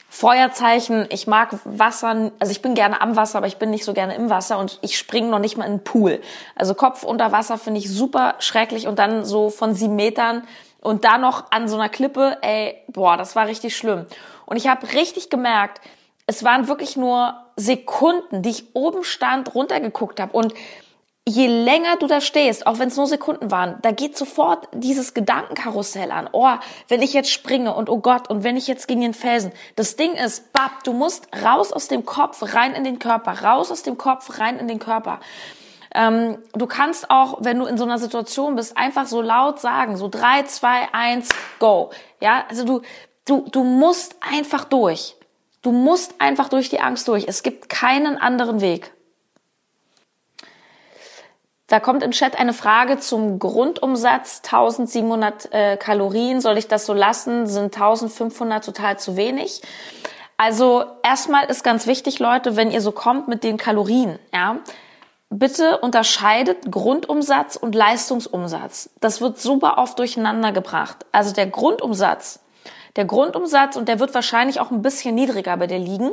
Feuerzeichen, 0.08 1.06
ich 1.10 1.26
mag 1.26 1.58
Wasser, 1.64 2.30
also 2.38 2.52
ich 2.52 2.62
bin 2.62 2.74
gerne 2.74 3.00
am 3.00 3.16
Wasser, 3.16 3.38
aber 3.38 3.48
ich 3.48 3.56
bin 3.56 3.70
nicht 3.70 3.84
so 3.84 3.92
gerne 3.92 4.14
im 4.14 4.30
Wasser 4.30 4.58
und 4.58 4.78
ich 4.80 4.96
springe 4.96 5.28
noch 5.28 5.40
nicht 5.40 5.56
mal 5.56 5.64
in 5.64 5.78
den 5.78 5.84
Pool. 5.84 6.20
Also 6.54 6.74
Kopf 6.74 7.02
unter 7.02 7.32
Wasser 7.32 7.58
finde 7.58 7.80
ich 7.80 7.90
super 7.90 8.36
schrecklich 8.38 8.86
und 8.86 9.00
dann 9.00 9.24
so 9.24 9.50
von 9.50 9.74
sieben 9.74 9.96
Metern 9.96 10.46
und 10.80 11.04
da 11.04 11.18
noch 11.18 11.50
an 11.50 11.68
so 11.68 11.74
einer 11.74 11.88
Klippe, 11.88 12.38
ey, 12.42 12.76
boah, 12.86 13.16
das 13.16 13.34
war 13.34 13.48
richtig 13.48 13.76
schlimm. 13.76 14.06
Und 14.46 14.56
ich 14.56 14.68
habe 14.68 14.92
richtig 14.94 15.28
gemerkt, 15.30 15.80
es 16.26 16.42
waren 16.42 16.68
wirklich 16.68 16.96
nur 16.96 17.34
Sekunden, 17.56 18.42
die 18.42 18.50
ich 18.50 18.74
oben 18.74 19.04
stand, 19.04 19.54
runtergeguckt 19.54 20.20
habe. 20.20 20.36
Und 20.36 20.54
je 21.28 21.46
länger 21.46 21.96
du 21.96 22.06
da 22.06 22.20
stehst, 22.20 22.66
auch 22.66 22.78
wenn 22.78 22.88
es 22.88 22.96
nur 22.96 23.06
Sekunden 23.06 23.50
waren, 23.50 23.78
da 23.82 23.90
geht 23.90 24.16
sofort 24.16 24.68
dieses 24.72 25.14
Gedankenkarussell 25.14 26.10
an. 26.10 26.28
Oh, 26.32 26.54
wenn 26.88 27.02
ich 27.02 27.12
jetzt 27.12 27.30
springe 27.30 27.74
und 27.74 27.88
oh 27.88 27.98
Gott, 27.98 28.30
und 28.30 28.44
wenn 28.44 28.56
ich 28.56 28.66
jetzt 28.66 28.86
gegen 28.86 29.00
den 29.00 29.14
Felsen. 29.14 29.52
Das 29.74 29.96
Ding 29.96 30.14
ist, 30.14 30.52
bab, 30.52 30.84
du 30.84 30.92
musst 30.92 31.28
raus 31.44 31.72
aus 31.72 31.88
dem 31.88 32.04
Kopf, 32.04 32.54
rein 32.54 32.74
in 32.74 32.84
den 32.84 32.98
Körper, 32.98 33.42
raus 33.42 33.70
aus 33.72 33.82
dem 33.82 33.98
Kopf, 33.98 34.38
rein 34.38 34.58
in 34.58 34.68
den 34.68 34.78
Körper. 34.78 35.20
Ähm, 35.94 36.38
du 36.52 36.66
kannst 36.66 37.10
auch, 37.10 37.38
wenn 37.40 37.58
du 37.58 37.66
in 37.66 37.78
so 37.78 37.84
einer 37.84 37.98
Situation 37.98 38.54
bist, 38.54 38.76
einfach 38.76 39.06
so 39.06 39.22
laut 39.22 39.60
sagen, 39.60 39.96
so 39.96 40.08
drei, 40.08 40.42
zwei, 40.42 40.88
eins, 40.92 41.30
go. 41.58 41.90
Ja, 42.20 42.44
also 42.48 42.64
du, 42.64 42.82
Du, 43.26 43.44
du 43.50 43.64
musst 43.64 44.16
einfach 44.20 44.64
durch. 44.64 45.16
Du 45.60 45.72
musst 45.72 46.14
einfach 46.20 46.48
durch 46.48 46.68
die 46.70 46.80
Angst 46.80 47.08
durch. 47.08 47.26
Es 47.28 47.42
gibt 47.42 47.68
keinen 47.68 48.16
anderen 48.16 48.60
Weg. 48.60 48.92
Da 51.66 51.80
kommt 51.80 52.04
im 52.04 52.12
Chat 52.12 52.38
eine 52.38 52.52
Frage 52.52 53.00
zum 53.00 53.40
Grundumsatz. 53.40 54.42
1700 54.44 55.52
äh, 55.52 55.76
Kalorien. 55.76 56.40
Soll 56.40 56.56
ich 56.56 56.68
das 56.68 56.86
so 56.86 56.94
lassen? 56.94 57.48
Sind 57.48 57.74
1500 57.74 58.64
total 58.64 58.98
zu 58.98 59.16
wenig? 59.16 59.60
Also 60.36 60.84
erstmal 61.02 61.46
ist 61.46 61.64
ganz 61.64 61.88
wichtig, 61.88 62.20
Leute, 62.20 62.56
wenn 62.56 62.70
ihr 62.70 62.80
so 62.80 62.92
kommt 62.92 63.26
mit 63.26 63.42
den 63.42 63.56
Kalorien, 63.56 64.18
ja, 64.32 64.58
bitte 65.30 65.78
unterscheidet 65.78 66.70
Grundumsatz 66.70 67.56
und 67.56 67.74
Leistungsumsatz. 67.74 68.90
Das 69.00 69.20
wird 69.20 69.40
super 69.40 69.78
oft 69.78 69.98
durcheinander 69.98 70.52
gebracht. 70.52 71.06
Also 71.10 71.32
der 71.32 71.46
Grundumsatz 71.46 72.40
der 72.96 73.04
Grundumsatz, 73.04 73.76
und 73.76 73.88
der 73.88 74.00
wird 74.00 74.14
wahrscheinlich 74.14 74.60
auch 74.60 74.70
ein 74.70 74.82
bisschen 74.82 75.14
niedriger 75.14 75.56
bei 75.56 75.66
dir 75.66 75.78
liegen, 75.78 76.12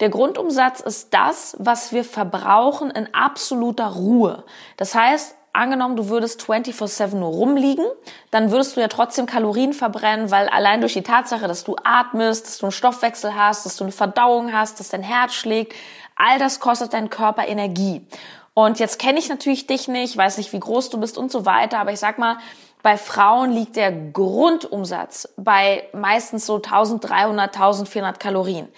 der 0.00 0.08
Grundumsatz 0.08 0.80
ist 0.80 1.12
das, 1.14 1.56
was 1.58 1.92
wir 1.92 2.04
verbrauchen 2.04 2.90
in 2.90 3.14
absoluter 3.14 3.88
Ruhe. 3.88 4.44
Das 4.76 4.94
heißt, 4.94 5.36
angenommen, 5.52 5.96
du 5.96 6.08
würdest 6.08 6.42
24-7 6.42 7.14
nur 7.14 7.28
rumliegen, 7.28 7.84
dann 8.30 8.50
würdest 8.50 8.76
du 8.76 8.80
ja 8.80 8.88
trotzdem 8.88 9.26
Kalorien 9.26 9.74
verbrennen, 9.74 10.30
weil 10.30 10.48
allein 10.48 10.80
durch 10.80 10.94
die 10.94 11.02
Tatsache, 11.02 11.46
dass 11.46 11.64
du 11.64 11.76
atmest, 11.84 12.46
dass 12.46 12.58
du 12.58 12.66
einen 12.66 12.72
Stoffwechsel 12.72 13.34
hast, 13.34 13.66
dass 13.66 13.76
du 13.76 13.84
eine 13.84 13.92
Verdauung 13.92 14.52
hast, 14.52 14.80
dass 14.80 14.88
dein 14.88 15.02
Herz 15.02 15.34
schlägt, 15.34 15.74
all 16.16 16.38
das 16.38 16.60
kostet 16.60 16.94
deinen 16.94 17.10
Körper 17.10 17.46
Energie. 17.46 18.06
Und 18.54 18.78
jetzt 18.78 18.98
kenne 18.98 19.18
ich 19.18 19.28
natürlich 19.28 19.66
dich 19.66 19.88
nicht, 19.88 20.16
weiß 20.16 20.36
nicht, 20.38 20.52
wie 20.52 20.60
groß 20.60 20.90
du 20.90 21.00
bist 21.00 21.16
und 21.16 21.30
so 21.30 21.46
weiter, 21.46 21.78
aber 21.78 21.92
ich 21.92 22.00
sag 22.00 22.18
mal, 22.18 22.36
bei 22.82 22.96
Frauen 22.96 23.52
liegt 23.52 23.76
der 23.76 23.92
Grundumsatz 23.92 25.28
bei 25.36 25.84
meistens 25.92 26.46
so 26.46 26.56
1300, 26.56 27.54
1400 27.54 28.18
Kalorien. 28.18 28.68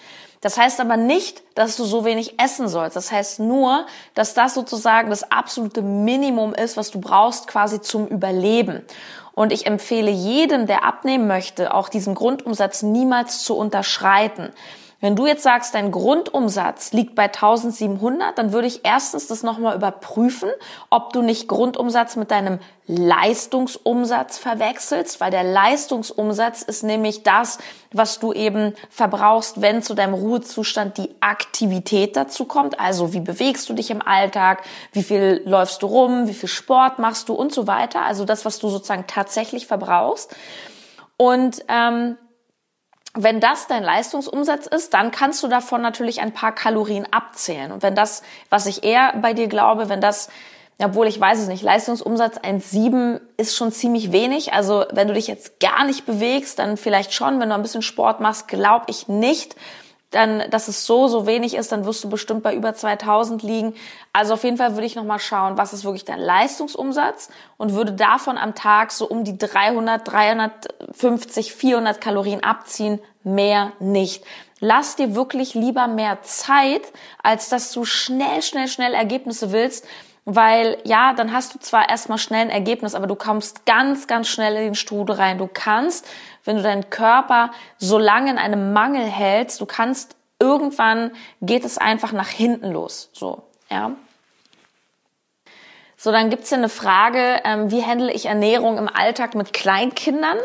Das 0.41 0.57
heißt 0.57 0.79
aber 0.79 0.95
nicht, 0.95 1.41
dass 1.55 1.75
du 1.75 1.85
so 1.85 2.05
wenig 2.05 2.39
essen 2.39 2.67
sollst. 2.67 2.95
Das 2.95 3.11
heißt 3.11 3.39
nur, 3.39 3.87
dass 4.13 4.35
das 4.35 4.53
sozusagen 4.53 5.09
das 5.09 5.31
absolute 5.31 5.81
Minimum 5.81 6.53
ist, 6.53 6.77
was 6.77 6.91
du 6.91 7.01
brauchst 7.01 7.47
quasi 7.47 7.81
zum 7.81 8.05
Überleben. 8.05 8.83
Und 9.33 9.51
ich 9.51 9.65
empfehle 9.65 10.11
jedem, 10.11 10.67
der 10.67 10.85
abnehmen 10.85 11.27
möchte, 11.27 11.73
auch 11.73 11.89
diesen 11.89 12.13
Grundumsatz 12.13 12.83
niemals 12.83 13.43
zu 13.43 13.57
unterschreiten. 13.57 14.53
Wenn 15.01 15.15
du 15.15 15.27
jetzt 15.27 15.43
sagst, 15.43 15.75
dein 15.75 15.91
Grundumsatz 15.91 16.93
liegt 16.93 17.15
bei 17.15 17.25
1700, 17.25 18.37
dann 18.37 18.53
würde 18.53 18.67
ich 18.67 18.81
erstens 18.83 19.27
das 19.27 19.43
nochmal 19.43 19.75
überprüfen, 19.75 20.49
ob 20.89 21.11
du 21.11 21.21
nicht 21.21 21.47
Grundumsatz 21.47 22.15
mit 22.15 22.31
deinem 22.31 22.59
Leistungsumsatz 22.87 24.37
verwechselst, 24.37 25.19
weil 25.19 25.31
der 25.31 25.43
Leistungsumsatz 25.43 26.61
ist 26.61 26.83
nämlich 26.83 27.23
das, 27.23 27.57
was 27.91 28.19
du 28.19 28.31
eben 28.31 28.73
verbrauchst, 28.89 29.61
wenn 29.61 29.83
zu 29.83 29.95
deinem 29.95 30.13
Ruhezustand 30.13 30.97
die 30.97 31.09
Aktivität 31.19 32.15
dazu 32.15 32.45
kommt. 32.45 32.79
Also 32.79 33.11
wie 33.11 33.19
bewegst 33.19 33.67
du 33.69 33.73
dich 33.73 33.91
im 33.91 34.01
Alltag, 34.01 34.63
wie 34.93 35.03
viel 35.03 35.41
läufst 35.45 35.81
du 35.81 35.87
rum, 35.87 36.27
wie 36.27 36.33
viel 36.33 36.49
Sport 36.49 36.99
machst 36.99 37.27
du 37.27 37.33
und 37.33 37.53
so 37.53 37.67
weiter. 37.67 38.03
Also 38.03 38.23
das, 38.23 38.45
was 38.45 38.59
du 38.59 38.69
sozusagen 38.69 39.05
tatsächlich 39.07 39.67
verbrauchst. 39.67 40.35
Und 41.17 41.65
ähm, 41.67 42.17
wenn 43.15 43.39
das 43.39 43.67
dein 43.67 43.83
Leistungsumsatz 43.83 44.67
ist, 44.67 44.93
dann 44.93 45.11
kannst 45.11 45.41
du 45.41 45.47
davon 45.47 45.81
natürlich 45.81 46.21
ein 46.21 46.33
paar 46.33 46.53
Kalorien 46.53 47.07
abzählen. 47.11 47.71
Und 47.71 47.81
wenn 47.81 47.95
das, 47.95 48.21
was 48.49 48.65
ich 48.65 48.83
eher 48.83 49.13
bei 49.21 49.33
dir 49.33 49.47
glaube, 49.47 49.89
wenn 49.89 50.01
das, 50.01 50.29
obwohl 50.77 51.07
ich 51.07 51.19
weiß 51.19 51.39
es 51.39 51.47
nicht, 51.47 51.63
Leistungsumsatz 51.63 52.37
1,7 52.37 53.21
ist 53.37 53.55
schon 53.55 53.71
ziemlich 53.71 54.11
wenig. 54.11 54.53
Also 54.53 54.85
wenn 54.91 55.07
du 55.07 55.13
dich 55.13 55.27
jetzt 55.27 55.59
gar 55.59 55.85
nicht 55.85 56.05
bewegst, 56.05 56.59
dann 56.59 56.77
vielleicht 56.77 57.13
schon. 57.13 57.39
Wenn 57.39 57.49
du 57.49 57.55
ein 57.55 57.61
bisschen 57.61 57.81
Sport 57.81 58.19
machst, 58.19 58.47
glaube 58.47 58.85
ich 58.89 59.07
nicht 59.07 59.55
dann, 60.15 60.49
dass 60.49 60.67
es 60.67 60.85
so, 60.85 61.07
so 61.07 61.27
wenig 61.27 61.55
ist, 61.55 61.71
dann 61.71 61.85
wirst 61.85 62.03
du 62.03 62.09
bestimmt 62.09 62.41
bei 62.41 62.55
über 62.55 62.73
2000 62.73 63.43
liegen. 63.43 63.73
Also 64.13 64.33
auf 64.33 64.43
jeden 64.43 64.57
Fall 64.57 64.73
würde 64.73 64.85
ich 64.85 64.95
nochmal 64.95 65.19
schauen, 65.19 65.57
was 65.57 65.73
ist 65.73 65.83
wirklich 65.83 66.05
dein 66.05 66.19
Leistungsumsatz 66.19 67.29
und 67.57 67.73
würde 67.73 67.91
davon 67.91 68.37
am 68.37 68.55
Tag 68.55 68.91
so 68.91 69.07
um 69.07 69.23
die 69.25 69.37
300, 69.37 70.07
350, 70.07 71.53
400 71.53 71.99
Kalorien 71.99 72.43
abziehen, 72.43 72.99
mehr 73.23 73.73
nicht. 73.79 74.23
Lass 74.61 74.95
dir 74.95 75.15
wirklich 75.15 75.53
lieber 75.53 75.87
mehr 75.87 76.21
Zeit, 76.23 76.83
als 77.21 77.49
dass 77.49 77.71
du 77.73 77.83
schnell, 77.83 78.41
schnell, 78.41 78.69
schnell 78.69 78.93
Ergebnisse 78.93 79.51
willst, 79.51 79.85
weil 80.25 80.77
ja, 80.83 81.13
dann 81.13 81.31
hast 81.31 81.53
du 81.53 81.59
zwar 81.59 81.87
erstmal 81.87 82.17
schnell 82.17 82.41
ein 82.41 82.49
Ergebnis, 82.49 82.95
aber 82.95 83.07
du 83.07 83.15
kommst 83.15 83.65
ganz, 83.65 84.07
ganz 84.07 84.27
schnell 84.27 84.55
in 84.55 84.63
den 84.63 84.75
Strudel 84.75 85.15
rein. 85.15 85.37
Du 85.37 85.47
kannst, 85.47 86.07
wenn 86.43 86.57
du 86.57 86.63
deinen 86.63 86.89
Körper 86.89 87.51
so 87.77 87.99
lange 87.99 88.31
in 88.31 88.37
einem 88.39 88.73
Mangel 88.73 89.05
hältst, 89.05 89.61
du 89.61 89.65
kannst 89.65 90.15
irgendwann 90.39 91.11
geht 91.41 91.63
es 91.63 91.77
einfach 91.77 92.11
nach 92.11 92.27
hinten 92.27 92.71
los. 92.71 93.09
So, 93.13 93.43
ja. 93.69 93.91
So, 95.95 96.11
dann 96.11 96.29
gibt's 96.29 96.49
hier 96.49 96.57
eine 96.57 96.69
Frage, 96.69 97.41
ähm, 97.45 97.71
wie 97.71 97.83
handle 97.83 98.11
ich 98.11 98.25
Ernährung 98.25 98.77
im 98.77 98.89
Alltag 98.89 99.33
mit 99.33 99.53
Kleinkindern? 99.53 100.37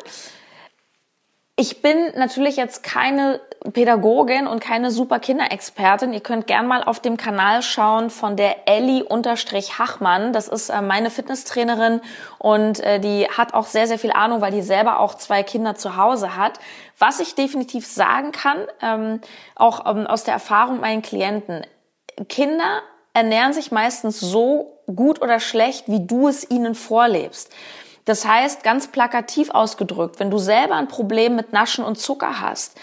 Ich 1.61 1.83
bin 1.83 2.13
natürlich 2.17 2.57
jetzt 2.57 2.83
keine 2.83 3.39
Pädagogin 3.75 4.47
und 4.47 4.61
keine 4.61 4.91
super 4.91 5.19
Kinderexpertin. 5.19 6.15
Ihr 6.15 6.21
könnt 6.21 6.47
gern 6.47 6.67
mal 6.67 6.83
auf 6.83 7.01
dem 7.01 7.19
Kanal 7.19 7.61
schauen 7.61 8.09
von 8.09 8.35
der 8.35 8.67
Elli-Hachmann. 8.67 10.33
Das 10.33 10.49
ist 10.49 10.71
äh, 10.71 10.81
meine 10.81 11.11
Fitnesstrainerin 11.11 12.01
und 12.39 12.81
äh, 12.81 12.99
die 12.99 13.27
hat 13.29 13.53
auch 13.53 13.67
sehr, 13.67 13.87
sehr 13.87 13.99
viel 13.99 14.11
Ahnung, 14.11 14.41
weil 14.41 14.53
die 14.53 14.63
selber 14.63 15.01
auch 15.01 15.17
zwei 15.17 15.43
Kinder 15.43 15.75
zu 15.75 15.99
Hause 15.99 16.35
hat. 16.35 16.59
Was 16.99 17.21
ich 17.21 17.35
definitiv 17.35 17.87
sagen 17.87 18.33
kann, 18.33 18.61
ähm, 18.81 19.21
auch 19.55 19.85
ähm, 19.85 20.07
aus 20.07 20.25
der 20.25 20.33
Erfahrung 20.33 20.81
meinen 20.81 21.03
Klienten, 21.03 21.67
Kinder 22.31 22.81
ernähren 23.13 23.53
sich 23.53 23.71
meistens 23.71 24.19
so 24.19 24.79
gut 24.87 25.21
oder 25.21 25.41
schlecht, 25.41 25.89
wie 25.89 26.07
du 26.07 26.27
es 26.27 26.51
ihnen 26.51 26.75
vorlebst. 26.75 27.53
Das 28.05 28.27
heißt, 28.27 28.63
ganz 28.63 28.89
plakativ 28.89 29.51
ausgedrückt, 29.51 30.21
wenn 30.21 30.31
du 30.31 30.39
selber 30.39 30.77
ein 30.77 30.89
Problem 30.89 31.37
mit 31.37 31.53
Naschen 31.53 31.85
und 31.85 31.97
Zucker 31.97 32.41
hast, 32.41 32.79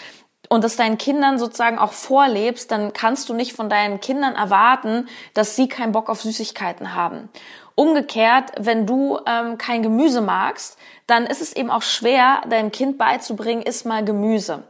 und 0.48 0.64
das 0.64 0.76
deinen 0.76 0.98
Kindern 0.98 1.38
sozusagen 1.38 1.78
auch 1.78 1.92
vorlebst, 1.92 2.70
dann 2.70 2.92
kannst 2.92 3.28
du 3.28 3.34
nicht 3.34 3.52
von 3.52 3.68
deinen 3.68 4.00
Kindern 4.00 4.34
erwarten, 4.34 5.08
dass 5.34 5.56
sie 5.56 5.68
keinen 5.68 5.92
Bock 5.92 6.08
auf 6.08 6.22
Süßigkeiten 6.22 6.94
haben. 6.94 7.28
Umgekehrt, 7.74 8.52
wenn 8.58 8.86
du 8.86 9.20
ähm, 9.26 9.58
kein 9.58 9.82
Gemüse 9.82 10.20
magst, 10.20 10.78
dann 11.06 11.26
ist 11.26 11.40
es 11.40 11.54
eben 11.54 11.70
auch 11.70 11.82
schwer, 11.82 12.40
deinem 12.48 12.72
Kind 12.72 12.98
beizubringen, 12.98 13.62
iss 13.62 13.84
mal 13.84 14.04
Gemüse. 14.04 14.64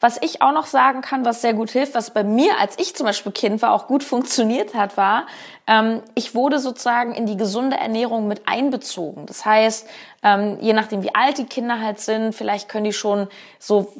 Was 0.00 0.18
ich 0.22 0.40
auch 0.40 0.52
noch 0.52 0.66
sagen 0.66 1.00
kann, 1.00 1.24
was 1.24 1.42
sehr 1.42 1.54
gut 1.54 1.70
hilft, 1.70 1.94
was 1.94 2.12
bei 2.12 2.24
mir, 2.24 2.58
als 2.58 2.78
ich 2.78 2.94
zum 2.96 3.06
Beispiel 3.06 3.32
Kind 3.32 3.60
war, 3.60 3.72
auch 3.72 3.86
gut 3.86 4.04
funktioniert 4.04 4.74
hat, 4.74 4.96
war, 4.96 5.26
ähm, 5.66 6.02
ich 6.14 6.34
wurde 6.34 6.58
sozusagen 6.58 7.14
in 7.14 7.26
die 7.26 7.36
gesunde 7.36 7.76
Ernährung 7.76 8.28
mit 8.28 8.46
einbezogen. 8.46 9.26
Das 9.26 9.46
heißt, 9.46 9.88
ähm, 10.22 10.58
je 10.60 10.72
nachdem, 10.72 11.02
wie 11.02 11.14
alt 11.14 11.38
die 11.38 11.44
Kinder 11.44 11.80
halt 11.80 12.00
sind, 12.00 12.34
vielleicht 12.34 12.68
können 12.68 12.84
die 12.84 12.92
schon 12.92 13.28
so, 13.58 13.92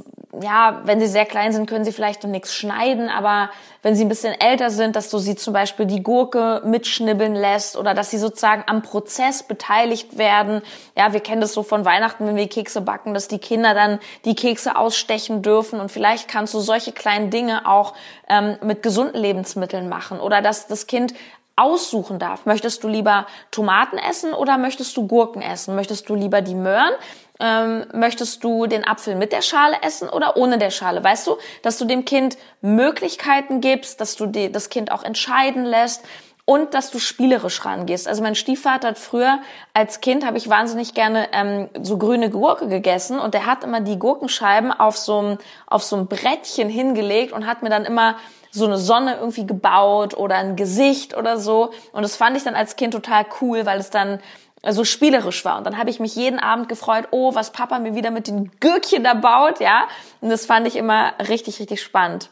ja, 0.42 0.80
wenn 0.84 1.00
sie 1.00 1.06
sehr 1.06 1.26
klein 1.26 1.52
sind, 1.52 1.66
können 1.68 1.84
sie 1.84 1.92
vielleicht 1.92 2.22
noch 2.22 2.30
nichts 2.30 2.54
schneiden, 2.54 3.08
aber 3.08 3.50
wenn 3.82 3.94
sie 3.94 4.04
ein 4.04 4.08
bisschen 4.08 4.38
älter 4.38 4.70
sind, 4.70 4.96
dass 4.96 5.10
du 5.10 5.18
sie 5.18 5.36
zum 5.36 5.52
Beispiel 5.52 5.84
die 5.84 6.02
Gurke 6.02 6.62
mitschnibbeln 6.64 7.34
lässt 7.34 7.76
oder 7.76 7.92
dass 7.92 8.10
sie 8.10 8.16
sozusagen 8.16 8.64
am 8.66 8.80
Prozess 8.80 9.42
beteiligt 9.42 10.16
werden. 10.16 10.62
Ja, 10.96 11.12
wir 11.12 11.20
kennen 11.20 11.42
das 11.42 11.52
so 11.52 11.62
von 11.62 11.84
Weihnachten, 11.84 12.26
wenn 12.26 12.36
wir 12.36 12.48
Kekse 12.48 12.80
backen, 12.80 13.12
dass 13.12 13.28
die 13.28 13.38
Kinder 13.38 13.74
dann 13.74 14.00
die 14.24 14.34
Kekse 14.34 14.76
ausstechen 14.76 15.42
dürfen 15.42 15.78
und 15.80 15.92
vielleicht 15.92 16.28
kannst 16.28 16.54
du 16.54 16.60
solche 16.60 16.92
kleinen 16.92 17.28
Dinge 17.28 17.68
auch 17.68 17.92
ähm, 18.28 18.56
mit 18.62 18.82
gesunden 18.82 19.20
Lebensmitteln 19.20 19.88
machen 19.88 20.20
oder 20.20 20.42
dass 20.42 20.66
das 20.66 20.86
Kind 20.86 21.14
aussuchen 21.56 22.18
darf. 22.18 22.46
Möchtest 22.46 22.82
du 22.82 22.88
lieber 22.88 23.26
Tomaten 23.50 23.96
essen 23.96 24.34
oder 24.34 24.58
möchtest 24.58 24.96
du 24.96 25.06
Gurken 25.06 25.40
essen? 25.40 25.76
Möchtest 25.76 26.08
du 26.08 26.14
lieber 26.14 26.42
die 26.42 26.54
Möhren? 26.54 26.92
Ähm, 27.40 27.86
möchtest 27.92 28.42
du 28.42 28.66
den 28.66 28.86
Apfel 28.86 29.14
mit 29.14 29.32
der 29.32 29.42
Schale 29.42 29.76
essen 29.82 30.08
oder 30.08 30.36
ohne 30.36 30.58
der 30.58 30.70
Schale? 30.70 31.02
Weißt 31.02 31.26
du, 31.26 31.36
dass 31.62 31.78
du 31.78 31.84
dem 31.84 32.04
Kind 32.04 32.36
Möglichkeiten 32.60 33.60
gibst, 33.60 34.00
dass 34.00 34.16
du 34.16 34.26
die, 34.26 34.50
das 34.50 34.68
Kind 34.68 34.90
auch 34.90 35.04
entscheiden 35.04 35.64
lässt 35.64 36.04
und 36.46 36.74
dass 36.74 36.90
du 36.90 36.98
spielerisch 36.98 37.64
rangehst. 37.64 38.06
Also 38.06 38.22
mein 38.22 38.34
Stiefvater 38.34 38.88
hat 38.88 38.98
früher 38.98 39.38
als 39.72 40.00
Kind 40.00 40.26
habe 40.26 40.36
ich 40.36 40.48
wahnsinnig 40.48 40.94
gerne 40.94 41.28
ähm, 41.32 41.68
so 41.80 41.96
grüne 41.96 42.28
Gurke 42.28 42.68
gegessen 42.68 43.18
und 43.18 43.34
der 43.34 43.46
hat 43.46 43.64
immer 43.64 43.80
die 43.80 43.98
Gurkenscheiben 43.98 44.70
auf 44.70 44.96
so 44.96 45.18
einem 45.18 45.38
auf 45.66 45.82
so 45.82 45.96
einem 45.96 46.06
Brettchen 46.06 46.68
hingelegt 46.68 47.32
und 47.32 47.46
hat 47.46 47.62
mir 47.62 47.70
dann 47.70 47.84
immer 47.84 48.16
so 48.50 48.66
eine 48.66 48.78
Sonne 48.78 49.16
irgendwie 49.16 49.46
gebaut 49.46 50.16
oder 50.16 50.36
ein 50.36 50.54
Gesicht 50.54 51.16
oder 51.16 51.38
so. 51.38 51.72
Und 51.92 52.02
das 52.02 52.14
fand 52.14 52.36
ich 52.36 52.44
dann 52.44 52.54
als 52.54 52.76
Kind 52.76 52.94
total 52.94 53.26
cool, 53.40 53.66
weil 53.66 53.80
es 53.80 53.90
dann 53.90 54.20
so 54.68 54.84
spielerisch 54.84 55.44
war. 55.44 55.58
Und 55.58 55.64
dann 55.64 55.76
habe 55.76 55.90
ich 55.90 55.98
mich 55.98 56.14
jeden 56.14 56.38
Abend 56.38 56.68
gefreut, 56.68 57.08
oh, 57.10 57.34
was 57.34 57.50
Papa 57.50 57.78
mir 57.78 57.94
wieder 57.94 58.10
mit 58.10 58.28
den 58.28 58.50
Gürkchen 58.60 59.02
da 59.02 59.14
baut, 59.14 59.60
ja. 59.60 59.88
Und 60.20 60.30
das 60.30 60.46
fand 60.46 60.66
ich 60.68 60.76
immer 60.76 61.12
richtig, 61.28 61.58
richtig 61.58 61.82
spannend. 61.82 62.30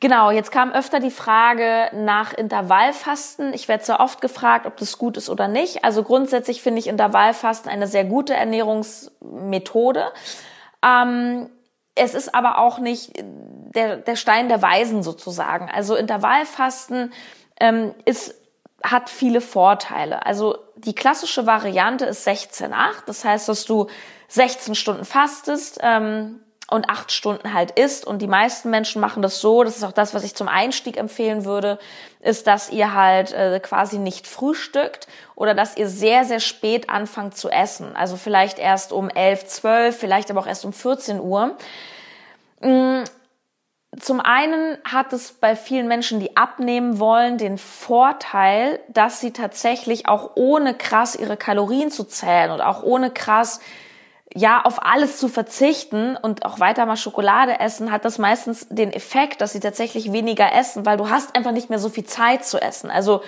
Genau, 0.00 0.30
jetzt 0.30 0.50
kam 0.50 0.72
öfter 0.72 1.00
die 1.00 1.10
Frage 1.10 1.88
nach 1.94 2.32
Intervallfasten. 2.34 3.54
Ich 3.54 3.68
werde 3.68 3.84
sehr 3.84 4.00
oft 4.00 4.20
gefragt, 4.20 4.66
ob 4.66 4.76
das 4.76 4.98
gut 4.98 5.16
ist 5.16 5.30
oder 5.30 5.48
nicht. 5.48 5.84
Also 5.84 6.02
grundsätzlich 6.02 6.62
finde 6.62 6.80
ich 6.80 6.88
Intervallfasten 6.88 7.70
eine 7.70 7.86
sehr 7.86 8.04
gute 8.04 8.34
Ernährungsmethode. 8.34 10.12
Ähm, 10.84 11.48
es 11.94 12.14
ist 12.14 12.34
aber 12.34 12.58
auch 12.58 12.78
nicht 12.78 13.12
der, 13.16 13.96
der 13.96 14.16
Stein 14.16 14.48
der 14.48 14.60
Weisen 14.60 15.02
sozusagen. 15.02 15.70
Also 15.70 15.94
Intervallfasten 15.94 17.12
ähm, 17.60 17.94
ist, 18.04 18.34
hat 18.82 19.08
viele 19.08 19.40
Vorteile. 19.40 20.26
Also 20.26 20.58
die 20.76 20.94
klassische 20.94 21.46
Variante 21.46 22.04
ist 22.04 22.26
16-8. 22.26 22.74
Das 23.06 23.24
heißt, 23.24 23.48
dass 23.48 23.64
du 23.64 23.86
16 24.28 24.74
Stunden 24.74 25.04
fastest 25.04 25.78
ähm, 25.82 26.40
und 26.70 26.88
8 26.88 27.12
Stunden 27.12 27.52
halt 27.52 27.72
isst. 27.72 28.06
Und 28.06 28.20
die 28.20 28.26
meisten 28.26 28.70
Menschen 28.70 29.00
machen 29.00 29.22
das 29.22 29.40
so, 29.40 29.64
das 29.64 29.76
ist 29.76 29.84
auch 29.84 29.92
das, 29.92 30.14
was 30.14 30.24
ich 30.24 30.34
zum 30.34 30.48
Einstieg 30.48 30.96
empfehlen 30.96 31.44
würde, 31.44 31.78
ist, 32.20 32.46
dass 32.46 32.70
ihr 32.70 32.94
halt 32.94 33.32
äh, 33.32 33.60
quasi 33.60 33.98
nicht 33.98 34.26
frühstückt 34.26 35.06
oder 35.34 35.54
dass 35.54 35.76
ihr 35.76 35.88
sehr, 35.88 36.24
sehr 36.24 36.40
spät 36.40 36.88
anfangt 36.88 37.36
zu 37.36 37.50
essen. 37.50 37.94
Also 37.94 38.16
vielleicht 38.16 38.58
erst 38.58 38.92
um 38.92 39.10
11, 39.10 39.46
12, 39.46 39.96
vielleicht 39.98 40.30
aber 40.30 40.40
auch 40.40 40.46
erst 40.46 40.64
um 40.64 40.72
14 40.72 41.20
Uhr. 41.20 41.56
Mm, 42.60 43.04
zum 44.00 44.20
einen 44.20 44.78
hat 44.84 45.12
es 45.12 45.32
bei 45.32 45.54
vielen 45.54 45.86
Menschen, 45.86 46.18
die 46.18 46.36
abnehmen 46.36 46.98
wollen, 46.98 47.38
den 47.38 47.58
Vorteil, 47.58 48.80
dass 48.88 49.20
sie 49.20 49.32
tatsächlich 49.32 50.08
auch 50.08 50.32
ohne 50.34 50.74
krass 50.74 51.14
ihre 51.14 51.36
Kalorien 51.36 51.90
zu 51.90 52.04
zählen 52.04 52.50
und 52.50 52.60
auch 52.60 52.82
ohne 52.82 53.10
krass 53.10 53.60
ja, 54.36 54.62
auf 54.62 54.84
alles 54.84 55.18
zu 55.18 55.28
verzichten 55.28 56.16
und 56.16 56.44
auch 56.44 56.58
weiter 56.58 56.84
mal 56.86 56.96
Schokolade 56.96 57.60
essen, 57.60 57.92
hat 57.92 58.04
das 58.04 58.18
meistens 58.18 58.66
den 58.68 58.92
Effekt, 58.92 59.40
dass 59.40 59.52
sie 59.52 59.60
tatsächlich 59.60 60.12
weniger 60.12 60.52
essen, 60.52 60.84
weil 60.84 60.96
du 60.96 61.08
hast 61.08 61.36
einfach 61.36 61.52
nicht 61.52 61.70
mehr 61.70 61.78
so 61.78 61.88
viel 61.88 62.04
Zeit 62.04 62.44
zu 62.44 62.60
essen. 62.60 62.90
Also 62.90 63.22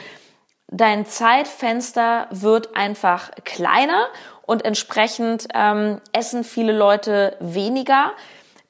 dein 0.66 1.06
Zeitfenster 1.06 2.26
wird 2.30 2.74
einfach 2.74 3.30
kleiner 3.44 4.08
und 4.42 4.64
entsprechend 4.64 5.46
ähm, 5.54 6.00
essen 6.12 6.42
viele 6.42 6.72
Leute 6.72 7.36
weniger. 7.38 8.10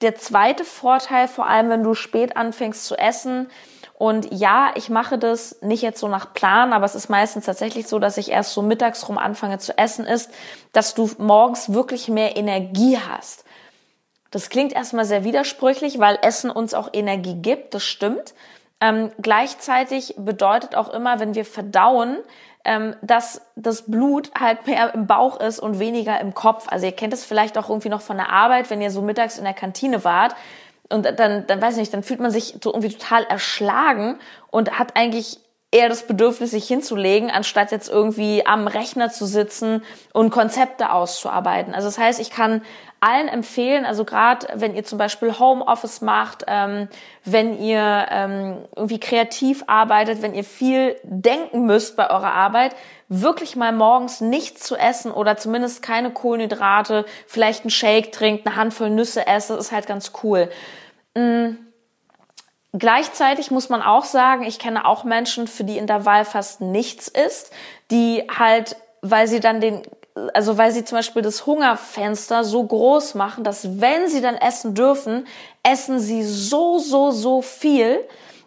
Der 0.02 0.16
zweite 0.16 0.64
Vorteil, 0.64 1.28
vor 1.28 1.46
allem 1.46 1.70
wenn 1.70 1.82
du 1.82 1.94
spät 1.94 2.36
anfängst 2.36 2.84
zu 2.84 2.96
essen, 2.96 3.50
und 3.98 4.28
ja, 4.30 4.72
ich 4.74 4.90
mache 4.90 5.16
das 5.16 5.62
nicht 5.62 5.80
jetzt 5.80 6.00
so 6.00 6.08
nach 6.08 6.34
Plan, 6.34 6.74
aber 6.74 6.84
es 6.84 6.94
ist 6.94 7.08
meistens 7.08 7.46
tatsächlich 7.46 7.88
so, 7.88 7.98
dass 7.98 8.18
ich 8.18 8.30
erst 8.30 8.52
so 8.52 8.60
mittags 8.60 9.08
rum 9.08 9.16
anfange 9.16 9.56
zu 9.58 9.76
essen, 9.78 10.04
ist, 10.04 10.30
dass 10.72 10.94
du 10.94 11.10
morgens 11.16 11.72
wirklich 11.72 12.08
mehr 12.08 12.36
Energie 12.36 12.98
hast. 12.98 13.44
Das 14.30 14.50
klingt 14.50 14.74
erstmal 14.74 15.06
sehr 15.06 15.24
widersprüchlich, 15.24 15.98
weil 15.98 16.18
Essen 16.20 16.50
uns 16.50 16.74
auch 16.74 16.90
Energie 16.92 17.36
gibt, 17.36 17.72
das 17.72 17.84
stimmt. 17.84 18.34
Ähm, 18.82 19.12
gleichzeitig 19.22 20.14
bedeutet 20.18 20.76
auch 20.76 20.90
immer, 20.90 21.18
wenn 21.18 21.34
wir 21.34 21.46
verdauen, 21.46 22.18
ähm, 22.66 22.96
dass 23.00 23.40
das 23.54 23.90
Blut 23.90 24.30
halt 24.38 24.66
mehr 24.66 24.92
im 24.92 25.06
Bauch 25.06 25.40
ist 25.40 25.58
und 25.58 25.78
weniger 25.78 26.20
im 26.20 26.34
Kopf. 26.34 26.66
Also 26.68 26.84
ihr 26.84 26.92
kennt 26.92 27.14
es 27.14 27.24
vielleicht 27.24 27.56
auch 27.56 27.70
irgendwie 27.70 27.88
noch 27.88 28.02
von 28.02 28.18
der 28.18 28.30
Arbeit, 28.30 28.68
wenn 28.68 28.82
ihr 28.82 28.90
so 28.90 29.00
mittags 29.00 29.38
in 29.38 29.44
der 29.44 29.54
Kantine 29.54 30.04
wart 30.04 30.34
und 30.88 31.04
dann, 31.18 31.46
dann 31.46 31.62
weiß 31.62 31.74
ich 31.74 31.80
nicht, 31.80 31.94
dann 31.94 32.02
fühlt 32.02 32.20
man 32.20 32.30
sich 32.30 32.58
so 32.62 32.70
irgendwie 32.72 32.92
total 32.92 33.24
erschlagen 33.24 34.18
und 34.50 34.78
hat 34.78 34.96
eigentlich 34.96 35.38
eher 35.76 35.90
das 35.90 36.06
Bedürfnis, 36.06 36.52
sich 36.52 36.66
hinzulegen, 36.66 37.30
anstatt 37.30 37.70
jetzt 37.70 37.90
irgendwie 37.90 38.46
am 38.46 38.66
Rechner 38.66 39.10
zu 39.10 39.26
sitzen 39.26 39.82
und 40.14 40.30
Konzepte 40.30 40.90
auszuarbeiten. 40.90 41.74
Also 41.74 41.88
das 41.88 41.98
heißt, 41.98 42.18
ich 42.18 42.30
kann 42.30 42.62
allen 43.00 43.28
empfehlen, 43.28 43.84
also 43.84 44.06
gerade 44.06 44.46
wenn 44.54 44.74
ihr 44.74 44.84
zum 44.84 44.96
Beispiel 44.96 45.38
Homeoffice 45.38 46.00
macht, 46.00 46.44
ähm, 46.48 46.88
wenn 47.24 47.60
ihr 47.60 48.06
ähm, 48.10 48.56
irgendwie 48.74 48.98
kreativ 48.98 49.64
arbeitet, 49.66 50.22
wenn 50.22 50.34
ihr 50.34 50.44
viel 50.44 50.96
denken 51.02 51.66
müsst 51.66 51.94
bei 51.94 52.08
eurer 52.08 52.32
Arbeit, 52.32 52.74
wirklich 53.10 53.54
mal 53.54 53.72
morgens 53.72 54.22
nichts 54.22 54.62
zu 54.62 54.76
essen 54.76 55.12
oder 55.12 55.36
zumindest 55.36 55.82
keine 55.82 56.10
Kohlenhydrate, 56.10 57.04
vielleicht 57.26 57.64
einen 57.64 57.70
Shake 57.70 58.12
trinkt, 58.12 58.46
eine 58.46 58.56
Handvoll 58.56 58.88
Nüsse 58.88 59.26
esst, 59.26 59.50
das 59.50 59.58
ist 59.58 59.72
halt 59.72 59.86
ganz 59.86 60.12
cool. 60.22 60.48
Mhm. 61.14 61.65
Gleichzeitig 62.78 63.50
muss 63.50 63.68
man 63.68 63.82
auch 63.82 64.04
sagen, 64.04 64.44
ich 64.44 64.58
kenne 64.58 64.84
auch 64.86 65.04
Menschen, 65.04 65.46
für 65.46 65.64
die 65.64 65.78
Intervall 65.78 66.24
fast 66.24 66.60
nichts 66.60 67.08
ist, 67.08 67.50
die 67.90 68.24
halt, 68.28 68.76
weil 69.02 69.28
sie 69.28 69.40
dann 69.40 69.60
den 69.60 69.82
also 70.32 70.56
weil 70.56 70.72
sie 70.72 70.84
zum 70.84 70.96
Beispiel 70.96 71.20
das 71.20 71.44
Hungerfenster 71.44 72.42
so 72.42 72.64
groß 72.64 73.14
machen, 73.16 73.44
dass 73.44 73.80
wenn 73.80 74.08
sie 74.08 74.22
dann 74.22 74.36
essen 74.36 74.74
dürfen, 74.74 75.26
essen 75.62 76.00
sie 76.00 76.22
so, 76.22 76.78
so, 76.78 77.10
so 77.10 77.42
viel, 77.42 78.00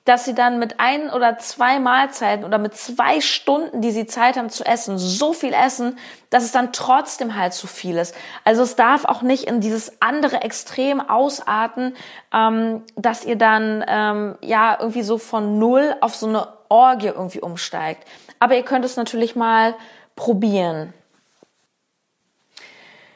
dass 0.06 0.26
sie 0.26 0.34
dann 0.34 0.60
mit 0.60 0.80
ein 0.80 1.10
oder 1.10 1.38
zwei 1.38 1.80
Mahlzeiten 1.80 2.46
oder 2.46 2.58
mit 2.58 2.76
zwei 2.76 3.22
Stunden, 3.22 3.82
die 3.82 3.92
sie 3.92 4.06
Zeit 4.06 4.38
haben 4.38 4.50
zu 4.50 4.66
essen, 4.66 4.98
so 4.98 5.34
viel 5.34 5.54
essen, 5.54 5.98
dass 6.30 6.44
es 6.44 6.52
dann 6.52 6.74
trotzdem 6.74 7.36
halt 7.36 7.54
zu 7.54 7.68
viel 7.68 7.98
ist. 7.98 8.16
Also 8.44 8.64
es 8.64 8.76
darf 8.76 9.06
auch 9.06 9.22
nicht 9.22 9.46
in 9.46 9.62
dieses 9.62 10.02
andere 10.02 10.42
Extrem 10.42 11.02
ausarten, 11.02 11.96
ähm, 12.34 12.84
dass 12.96 13.26
ihr 13.26 13.36
dann 13.36 13.84
ähm, 13.88 14.36
ja 14.42 14.78
irgendwie 14.80 15.04
so 15.04 15.18
von 15.18 15.60
null 15.60 15.96
auf 16.02 16.16
so 16.16 16.28
eine 16.28 16.48
Orgie 16.70 17.08
irgendwie 17.08 17.42
umsteigt. 17.42 18.08
Aber 18.40 18.56
ihr 18.56 18.64
könnt 18.64 18.86
es 18.86 18.96
natürlich 18.96 19.36
mal 19.36 19.76
probieren. 20.16 20.94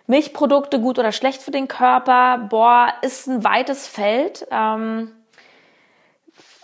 Milchprodukte 0.06 0.82
gut 0.82 1.00
oder 1.00 1.12
schlecht 1.12 1.42
für 1.42 1.52
den 1.52 1.68
Körper, 1.68 2.38
boah, 2.50 2.94
ist 3.02 3.28
ein 3.28 3.44
weites 3.44 3.88
Feld. 3.88 4.46
Ähm, 4.52 5.12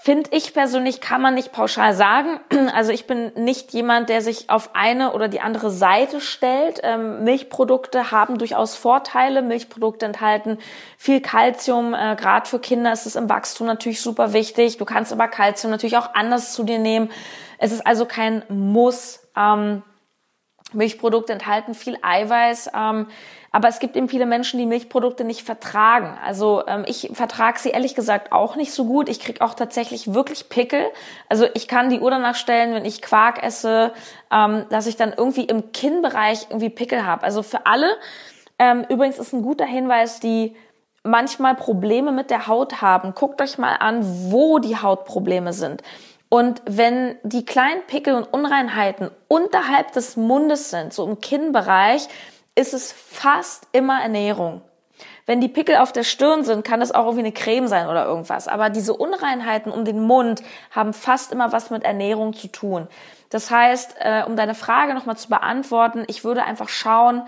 Finde 0.01 0.29
ich 0.31 0.53
persönlich, 0.53 1.01
kann 1.01 1.21
man 1.21 1.33
nicht 1.33 1.51
pauschal 1.51 1.93
sagen. 1.93 2.39
Also 2.73 2.91
ich 2.91 3.05
bin 3.07 3.33
nicht 3.35 3.73
jemand, 3.73 4.07
der 4.07 4.21
sich 4.21 4.49
auf 4.49 4.69
eine 4.73 5.12
oder 5.12 5.27
die 5.27 5.41
andere 5.41 5.71
Seite 5.71 6.21
stellt. 6.21 6.79
Ähm, 6.83 7.25
Milchprodukte 7.25 8.12
haben 8.12 8.38
durchaus 8.38 8.75
Vorteile. 8.75 9.41
Milchprodukte 9.41 10.05
enthalten 10.05 10.57
viel 10.97 11.19
Kalzium. 11.19 11.93
Äh, 11.93 12.15
Gerade 12.15 12.47
für 12.47 12.59
Kinder 12.59 12.93
ist 12.93 13.05
es 13.05 13.17
im 13.17 13.27
Wachstum 13.27 13.67
natürlich 13.67 14.01
super 14.01 14.31
wichtig. 14.31 14.77
Du 14.77 14.85
kannst 14.85 15.12
aber 15.12 15.27
Kalzium 15.27 15.71
natürlich 15.71 15.97
auch 15.97 16.13
anders 16.13 16.53
zu 16.53 16.63
dir 16.63 16.79
nehmen. 16.79 17.12
Es 17.57 17.73
ist 17.73 17.85
also 17.85 18.05
kein 18.05 18.43
Muss. 18.47 19.27
Ähm, 19.35 19.83
Milchprodukte 20.73 21.34
enthalten 21.34 21.73
viel 21.73 21.97
Eiweiß, 22.01 22.71
ähm, 22.75 23.08
aber 23.51 23.67
es 23.67 23.79
gibt 23.79 23.95
eben 23.95 24.10
viele 24.10 24.25
Menschen, 24.25 24.60
die 24.60 24.65
Milchprodukte 24.65 25.23
nicht 25.23 25.41
vertragen. 25.41 26.17
Also 26.23 26.63
ähm, 26.67 26.84
ich 26.88 27.10
vertrage 27.13 27.60
sie 27.60 27.69
ehrlich 27.69 27.95
gesagt 27.95 28.32
auch 28.32 28.55
nicht 28.55 28.71
so 28.71 28.86
gut. 28.86 29.10
Ich 29.10 29.19
krieg 29.19 29.41
auch 29.41 29.55
tatsächlich 29.55 30.13
wirklich 30.13 30.49
Pickel. 30.49 30.86
Also 31.29 31.47
ich 31.55 31.67
kann 31.67 31.89
die 31.89 31.99
Uhr 31.99 32.12
danach 32.12 32.36
stellen, 32.36 32.73
wenn 32.73 32.86
ich 32.86 33.01
Quark 33.01 33.41
esse, 33.41 33.91
ähm, 34.32 34.65
dass 34.69 34.86
ich 34.86 34.97
dann 34.97 35.13
irgendwie 35.15 35.45
im 35.45 35.71
Kinnbereich 35.71 36.47
irgendwie 36.49 36.69
Pickel 36.69 37.05
habe. 37.05 37.23
Also 37.23 37.41
für 37.41 37.65
alle, 37.65 37.89
ähm, 38.60 38.86
übrigens 38.88 39.17
ist 39.17 39.34
ein 39.34 39.41
guter 39.41 39.65
Hinweis, 39.65 40.19
die 40.19 40.55
manchmal 41.03 41.55
Probleme 41.55 42.12
mit 42.12 42.29
der 42.29 42.47
Haut 42.47 42.82
haben. 42.82 43.15
Guckt 43.15 43.41
euch 43.41 43.58
mal 43.58 43.75
an, 43.75 44.32
wo 44.32 44.60
die 44.60 44.77
Hautprobleme 44.77 45.53
sind. 45.53 45.82
Und 46.29 46.61
wenn 46.65 47.17
die 47.23 47.43
kleinen 47.43 47.81
Pickel 47.87 48.13
und 48.13 48.31
Unreinheiten 48.31 49.09
unterhalb 49.27 49.91
des 49.93 50.15
Mundes 50.15 50.69
sind, 50.69 50.93
so 50.93 51.05
im 51.05 51.19
Kinnbereich, 51.19 52.07
ist 52.55 52.73
es 52.73 52.91
fast 52.91 53.67
immer 53.71 54.01
Ernährung. 54.01 54.61
Wenn 55.25 55.41
die 55.41 55.47
Pickel 55.47 55.77
auf 55.77 55.91
der 55.91 56.03
Stirn 56.03 56.43
sind, 56.43 56.63
kann 56.65 56.79
das 56.79 56.91
auch 56.91 57.05
irgendwie 57.05 57.25
eine 57.25 57.31
Creme 57.31 57.67
sein 57.67 57.87
oder 57.87 58.05
irgendwas. 58.05 58.47
Aber 58.47 58.69
diese 58.69 58.93
Unreinheiten 58.93 59.71
um 59.71 59.85
den 59.85 60.01
Mund 60.01 60.41
haben 60.71 60.93
fast 60.93 61.31
immer 61.31 61.51
was 61.51 61.69
mit 61.69 61.83
Ernährung 61.83 62.33
zu 62.33 62.47
tun. 62.47 62.87
Das 63.29 63.51
heißt, 63.51 63.95
äh, 63.99 64.23
um 64.25 64.35
deine 64.35 64.55
Frage 64.55 64.93
nochmal 64.95 65.17
zu 65.17 65.29
beantworten, 65.29 66.03
ich 66.07 66.23
würde 66.23 66.43
einfach 66.43 66.67
schauen, 66.67 67.21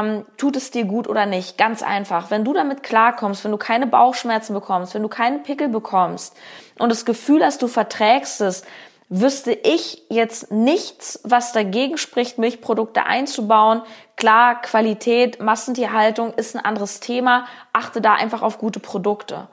ähm, 0.00 0.24
tut 0.36 0.56
es 0.56 0.70
dir 0.70 0.84
gut 0.84 1.08
oder 1.08 1.26
nicht. 1.26 1.58
Ganz 1.58 1.82
einfach. 1.82 2.30
Wenn 2.30 2.44
du 2.44 2.52
damit 2.52 2.82
klarkommst, 2.82 3.44
wenn 3.44 3.50
du 3.50 3.58
keine 3.58 3.86
Bauchschmerzen 3.86 4.54
bekommst, 4.54 4.94
wenn 4.94 5.02
du 5.02 5.08
keinen 5.08 5.42
Pickel 5.42 5.68
bekommst 5.68 6.36
und 6.78 6.90
das 6.90 7.04
Gefühl 7.04 7.44
hast, 7.44 7.62
du 7.62 7.68
verträgst 7.68 8.40
es, 8.40 8.64
wüsste 9.08 9.52
ich 9.52 10.02
jetzt 10.08 10.50
nichts, 10.50 11.20
was 11.22 11.52
dagegen 11.52 11.98
spricht, 11.98 12.38
Milchprodukte 12.38 13.04
einzubauen. 13.04 13.82
Klar, 14.16 14.62
Qualität, 14.62 15.40
Massentierhaltung 15.40 16.32
ist 16.32 16.56
ein 16.56 16.64
anderes 16.64 17.00
Thema. 17.00 17.44
Achte 17.74 18.00
da 18.00 18.14
einfach 18.14 18.40
auf 18.40 18.56
gute 18.56 18.80
Produkte. 18.80 19.48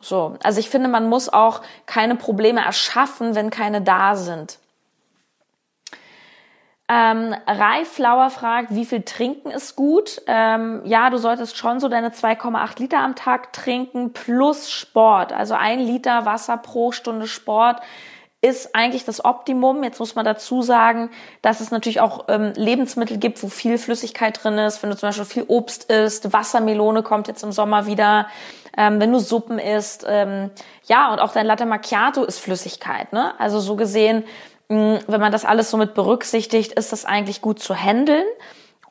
So. 0.00 0.36
Also 0.42 0.60
ich 0.60 0.70
finde, 0.70 0.88
man 0.88 1.10
muss 1.10 1.28
auch 1.28 1.60
keine 1.84 2.16
Probleme 2.16 2.64
erschaffen, 2.64 3.34
wenn 3.34 3.50
keine 3.50 3.82
da 3.82 4.16
sind. 4.16 4.58
Ähm, 6.94 7.34
Reiflauer 7.46 8.28
fragt, 8.28 8.74
wie 8.74 8.84
viel 8.84 9.00
trinken 9.00 9.50
ist 9.50 9.76
gut? 9.76 10.20
Ähm, 10.26 10.82
ja, 10.84 11.08
du 11.08 11.16
solltest 11.16 11.56
schon 11.56 11.80
so 11.80 11.88
deine 11.88 12.10
2,8 12.10 12.80
Liter 12.80 12.98
am 12.98 13.14
Tag 13.14 13.54
trinken 13.54 14.12
plus 14.12 14.70
Sport. 14.70 15.32
Also 15.32 15.54
ein 15.54 15.80
Liter 15.80 16.26
Wasser 16.26 16.58
pro 16.58 16.92
Stunde 16.92 17.26
Sport 17.26 17.80
ist 18.42 18.74
eigentlich 18.74 19.06
das 19.06 19.24
Optimum. 19.24 19.82
Jetzt 19.84 20.00
muss 20.00 20.16
man 20.16 20.26
dazu 20.26 20.60
sagen, 20.60 21.08
dass 21.40 21.60
es 21.60 21.70
natürlich 21.70 22.00
auch 22.00 22.26
ähm, 22.28 22.52
Lebensmittel 22.56 23.16
gibt, 23.16 23.42
wo 23.42 23.48
viel 23.48 23.78
Flüssigkeit 23.78 24.42
drin 24.42 24.58
ist. 24.58 24.82
Wenn 24.82 24.90
du 24.90 24.96
zum 24.96 25.08
Beispiel 25.08 25.24
viel 25.24 25.44
Obst 25.48 25.90
isst, 25.90 26.30
Wassermelone 26.34 27.02
kommt 27.02 27.26
jetzt 27.26 27.42
im 27.42 27.52
Sommer 27.52 27.86
wieder. 27.86 28.26
Ähm, 28.76 29.00
wenn 29.00 29.12
du 29.12 29.18
Suppen 29.18 29.58
isst, 29.58 30.04
ähm, 30.06 30.50
ja, 30.84 31.10
und 31.12 31.20
auch 31.20 31.32
dein 31.32 31.46
Latte 31.46 31.64
Macchiato 31.64 32.24
ist 32.24 32.38
Flüssigkeit. 32.38 33.12
Ne? 33.14 33.32
Also 33.38 33.60
so 33.60 33.76
gesehen 33.76 34.24
wenn 34.72 35.20
man 35.20 35.32
das 35.32 35.44
alles 35.44 35.70
so 35.70 35.76
mit 35.76 35.94
berücksichtigt, 35.94 36.72
ist 36.72 36.92
das 36.92 37.04
eigentlich 37.04 37.40
gut 37.40 37.60
zu 37.60 37.74
handeln. 37.74 38.26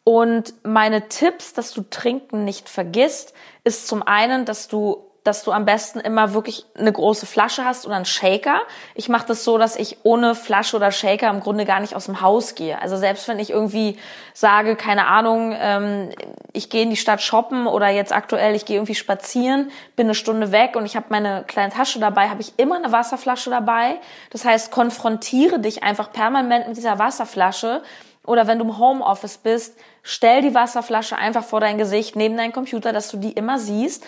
Und 0.04 0.54
meine 0.64 1.08
Tipps, 1.10 1.54
dass 1.54 1.72
du 1.74 1.84
Trinken 1.84 2.44
nicht 2.44 2.70
vergisst, 2.70 3.34
ist 3.64 3.88
zum 3.88 4.02
einen, 4.02 4.46
dass 4.46 4.68
du 4.68 5.11
dass 5.24 5.44
du 5.44 5.52
am 5.52 5.66
besten 5.66 6.00
immer 6.00 6.34
wirklich 6.34 6.66
eine 6.76 6.92
große 6.92 7.28
Flasche 7.28 7.64
hast 7.64 7.86
oder 7.86 7.96
einen 7.96 8.06
Shaker. 8.06 8.62
Ich 8.96 9.08
mache 9.08 9.28
das 9.28 9.44
so, 9.44 9.60
dass 9.60 9.76
ich 9.76 9.98
ohne 10.04 10.34
Flasche 10.34 10.76
oder 10.76 10.92
Shaker 10.92 11.30
im 11.30 11.42
Grunde 11.42 11.66
gar 11.66 11.80
nicht 11.80 11.96
aus 11.96 12.06
dem 12.06 12.22
Haus 12.22 12.56
gehe. 12.56 12.82
Also 12.82 12.98
selbst 12.98 13.28
wenn 13.28 13.38
ich 13.38 13.52
irgendwie 13.52 14.00
sage, 14.34 14.76
keine 14.76 15.06
Ahnung, 15.06 15.56
ähm, 15.60 16.10
ich 16.54 16.72
gehe 16.72 16.82
in 16.84 16.90
die 16.90 16.98
Stadt 16.98 17.22
shoppen 17.22 17.68
oder 17.68 17.90
jetzt 17.90 18.14
aktuell, 18.14 18.56
ich 18.56 18.66
gehe 18.66 18.78
irgendwie 18.78 18.96
spazieren, 18.96 19.72
bin 19.96 20.08
eine 20.08 20.16
Stunde 20.16 20.52
weg 20.52 20.76
und 20.76 20.86
ich 20.86 20.96
habe 20.96 21.08
meine 21.10 21.44
kleine 21.48 21.72
Tasche 21.72 22.00
dabei, 22.00 22.30
habe 22.30 22.42
ich 22.42 22.54
immer 22.58 22.78
eine 22.78 22.92
Wasserflasche 22.92 23.52
dabei. 23.52 23.98
Das 24.32 24.44
heißt, 24.44 24.72
konfrontiere 24.72 25.60
dich 25.60 25.84
einfach 25.84 26.12
permanent 26.12 26.68
mit 26.68 26.78
dieser 26.78 26.98
Wasserflasche. 26.98 27.84
Oder 28.26 28.48
wenn 28.48 28.60
du 28.60 28.66
im 28.66 28.78
Homeoffice 28.78 29.38
bist, 29.38 29.78
stell 30.04 30.42
die 30.42 30.54
Wasserflasche 30.54 31.18
einfach 31.18 31.44
vor 31.44 31.60
dein 31.60 31.78
Gesicht 31.78 32.16
neben 32.16 32.38
deinen 32.38 32.54
Computer, 32.54 32.94
dass 32.94 33.10
du 33.10 33.18
die 33.18 33.32
immer 33.32 33.58
siehst 33.58 34.04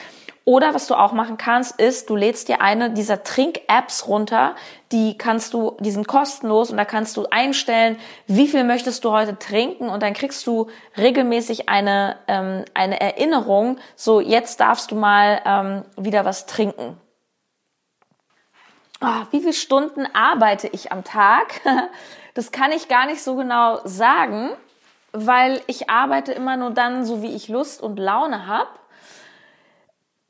oder 0.45 0.73
was 0.73 0.87
du 0.87 0.95
auch 0.95 1.13
machen 1.13 1.37
kannst, 1.37 1.79
ist, 1.79 2.09
du 2.09 2.17
lädst 2.17 2.49
dir 2.49 2.59
eine 2.59 2.91
dieser 2.91 3.23
Trink-Apps 3.23 4.07
runter, 4.07 4.55
die 4.91 5.17
kannst 5.17 5.53
du, 5.53 5.77
die 5.79 5.91
sind 5.91 6.05
kostenlos 6.05 6.69
und 6.69 6.75
da 6.75 6.83
kannst 6.83 7.15
du 7.15 7.25
einstellen, 7.31 7.97
wie 8.27 8.49
viel 8.49 8.65
möchtest 8.65 9.05
du 9.05 9.11
heute 9.11 9.39
trinken 9.39 9.87
und 9.87 10.03
dann 10.03 10.13
kriegst 10.13 10.45
du 10.45 10.69
regelmäßig 10.97 11.69
eine, 11.69 12.17
ähm, 12.27 12.65
eine 12.73 12.99
Erinnerung, 12.99 13.77
so 13.95 14.19
jetzt 14.19 14.59
darfst 14.59 14.91
du 14.91 14.95
mal 14.95 15.41
ähm, 15.45 15.85
wieder 15.95 16.25
was 16.25 16.45
trinken. 16.45 16.97
Oh, 18.99 19.23
wie 19.31 19.39
viele 19.39 19.53
Stunden 19.53 20.05
arbeite 20.13 20.67
ich 20.67 20.91
am 20.91 21.05
Tag? 21.05 21.61
Das 22.33 22.51
kann 22.51 22.71
ich 22.71 22.87
gar 22.87 23.05
nicht 23.05 23.21
so 23.21 23.35
genau 23.35 23.79
sagen, 23.85 24.49
weil 25.11 25.61
ich 25.67 25.89
arbeite 25.89 26.31
immer 26.31 26.57
nur 26.57 26.71
dann, 26.71 27.05
so 27.05 27.21
wie 27.21 27.35
ich 27.35 27.47
Lust 27.47 27.81
und 27.81 27.97
Laune 27.99 28.47
habe. 28.47 28.69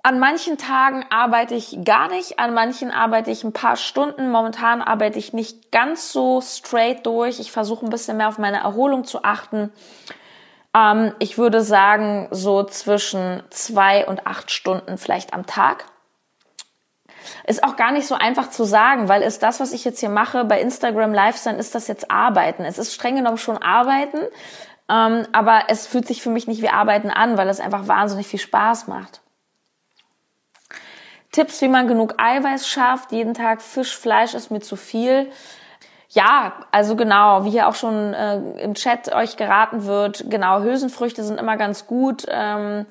An 0.06 0.20
manchen 0.20 0.58
Tagen 0.58 1.06
arbeite 1.10 1.56
ich 1.56 1.78
gar 1.86 2.10
nicht, 2.10 2.38
an 2.38 2.54
manchen 2.54 2.92
arbeite 2.92 3.32
ich 3.32 3.46
ein 3.46 3.54
paar 3.54 3.78
Stunden. 3.78 4.32
Momentan 4.32 4.82
arbeite 4.82 5.18
ich 5.18 5.32
nicht 5.32 5.72
ganz 5.72 6.12
so 6.12 6.42
straight 6.42 7.06
durch. 7.06 7.40
Ich 7.40 7.54
versuche 7.54 7.86
ein 7.86 7.90
bisschen 7.90 8.18
mehr 8.18 8.28
auf 8.28 8.38
meine 8.38 8.58
Erholung 8.58 9.06
zu 9.06 9.24
achten. 9.24 9.72
Ähm, 10.76 11.14
ich 11.20 11.38
würde 11.38 11.62
sagen, 11.62 12.28
so 12.32 12.64
zwischen 12.66 13.44
zwei 13.50 14.06
und 14.06 14.28
acht 14.28 14.52
Stunden 14.52 14.98
vielleicht 14.98 15.34
am 15.34 15.46
Tag. 15.46 15.86
Ist 17.46 17.64
auch 17.64 17.76
gar 17.76 17.92
nicht 17.92 18.08
so 18.08 18.16
einfach 18.16 18.50
zu 18.50 18.64
sagen, 18.64 19.10
weil 19.10 19.22
ist 19.22 19.44
das, 19.44 19.60
was 19.60 19.74
ich 19.74 19.84
jetzt 19.84 20.00
hier 20.00 20.10
mache 20.10 20.46
bei 20.46 20.62
Instagram 20.62 21.14
Live 21.14 21.38
sein, 21.38 21.58
ist 21.58 21.76
das 21.76 21.88
jetzt 21.88 22.10
Arbeiten. 22.10 22.64
Es 22.64 22.78
ist 22.78 22.94
streng 22.94 23.16
genommen 23.16 23.38
schon 23.38 23.58
Arbeiten, 23.58 24.20
ähm, 24.90 25.28
aber 25.34 25.64
es 25.68 25.86
fühlt 25.86 26.08
sich 26.08 26.22
für 26.22 26.30
mich 26.30 26.48
nicht 26.48 26.62
wie 26.62 26.70
Arbeiten 26.70 27.10
an, 27.10 27.38
weil 27.38 27.50
es 27.50 27.60
einfach 27.60 27.88
wahnsinnig 27.88 28.28
viel 28.28 28.40
Spaß 28.40 28.88
macht. 28.88 29.22
Tipps, 31.34 31.62
wie 31.62 31.68
man 31.68 31.88
genug 31.88 32.14
Eiweiß 32.18 32.68
schafft. 32.68 33.12
Jeden 33.12 33.34
Tag 33.34 33.62
Fisch, 33.62 33.98
Fleisch 33.98 34.36
ist 34.36 34.52
mir 34.52 34.62
zu 34.62 34.76
viel. 34.76 35.30
Ja, 36.10 36.54
also 36.72 36.96
genau, 36.96 37.44
wie 37.44 37.50
hier 37.50 37.68
auch 37.68 37.74
schon 37.74 38.14
äh, 38.14 38.38
im 38.62 38.76
Chat 38.76 39.12
euch 39.12 39.36
geraten 39.36 39.86
wird, 39.86 40.26
genau, 40.30 40.62
Hülsenfrüchte 40.62 41.24
sind 41.24 41.40
immer 41.40 41.58
ganz 41.58 41.88
gut. 41.88 42.26
Ähm, 42.30 42.86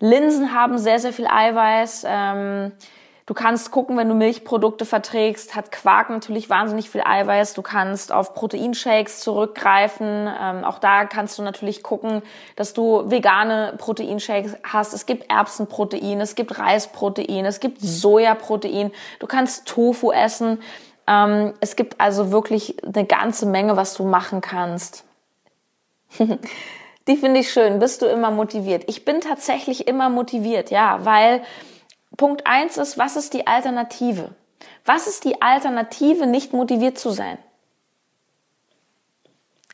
Linsen 0.00 0.54
haben 0.54 0.78
sehr, 0.78 0.98
sehr 0.98 1.12
viel 1.12 1.26
Eiweiß. 1.26 2.06
Ähm, 2.08 2.72
Du 3.24 3.34
kannst 3.34 3.70
gucken, 3.70 3.96
wenn 3.96 4.08
du 4.08 4.14
Milchprodukte 4.14 4.84
verträgst, 4.84 5.54
hat 5.54 5.70
Quark 5.70 6.10
natürlich 6.10 6.50
wahnsinnig 6.50 6.90
viel 6.90 7.02
Eiweiß. 7.02 7.54
Du 7.54 7.62
kannst 7.62 8.10
auf 8.10 8.34
Proteinshakes 8.34 9.20
zurückgreifen. 9.20 10.28
Ähm, 10.40 10.64
auch 10.64 10.80
da 10.80 11.04
kannst 11.04 11.38
du 11.38 11.42
natürlich 11.42 11.84
gucken, 11.84 12.22
dass 12.56 12.74
du 12.74 13.08
vegane 13.10 13.74
Proteinshakes 13.78 14.56
hast. 14.64 14.92
Es 14.92 15.06
gibt 15.06 15.30
Erbsenprotein, 15.30 16.20
es 16.20 16.34
gibt 16.34 16.58
Reisprotein, 16.58 17.44
es 17.44 17.60
gibt 17.60 17.80
Sojaprotein. 17.80 18.90
Du 19.20 19.28
kannst 19.28 19.66
Tofu 19.66 20.10
essen. 20.10 20.60
Ähm, 21.06 21.54
es 21.60 21.76
gibt 21.76 22.00
also 22.00 22.32
wirklich 22.32 22.76
eine 22.84 23.04
ganze 23.04 23.46
Menge, 23.46 23.76
was 23.76 23.94
du 23.94 24.04
machen 24.04 24.40
kannst. 24.40 25.04
Die 27.08 27.16
finde 27.16 27.40
ich 27.40 27.52
schön. 27.52 27.78
Bist 27.78 28.02
du 28.02 28.06
immer 28.06 28.30
motiviert? 28.30 28.84
Ich 28.86 29.04
bin 29.04 29.20
tatsächlich 29.20 29.88
immer 29.88 30.08
motiviert, 30.08 30.70
ja, 30.70 31.04
weil 31.04 31.42
Punkt 32.16 32.46
eins 32.46 32.76
ist, 32.76 32.98
was 32.98 33.16
ist 33.16 33.34
die 33.34 33.46
Alternative? 33.46 34.34
Was 34.84 35.06
ist 35.06 35.24
die 35.24 35.40
Alternative, 35.42 36.26
nicht 36.26 36.52
motiviert 36.52 36.98
zu 36.98 37.10
sein? 37.10 37.38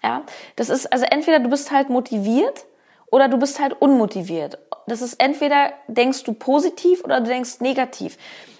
Ja, 0.03 0.22
das 0.57 0.68
ist, 0.68 0.92
also 0.92 1.05
entweder 1.05 1.40
du 1.40 1.51
bist 1.51 1.70
halt 1.72 1.90
motiviert 1.90 2.64
oder 3.11 3.29
du 3.29 3.37
bist 3.37 3.59
halt 3.61 3.81
unmotiviert. 3.81 4.59
Das 4.87 5.03
ist 5.03 5.14
entweder 5.14 5.72
denkst 5.88 6.24
du 6.24 6.33
positiv 6.33 7.05
oder 7.05 7.20
du 7.20 7.27
denkst 7.27 7.61
negativ. 7.61 8.16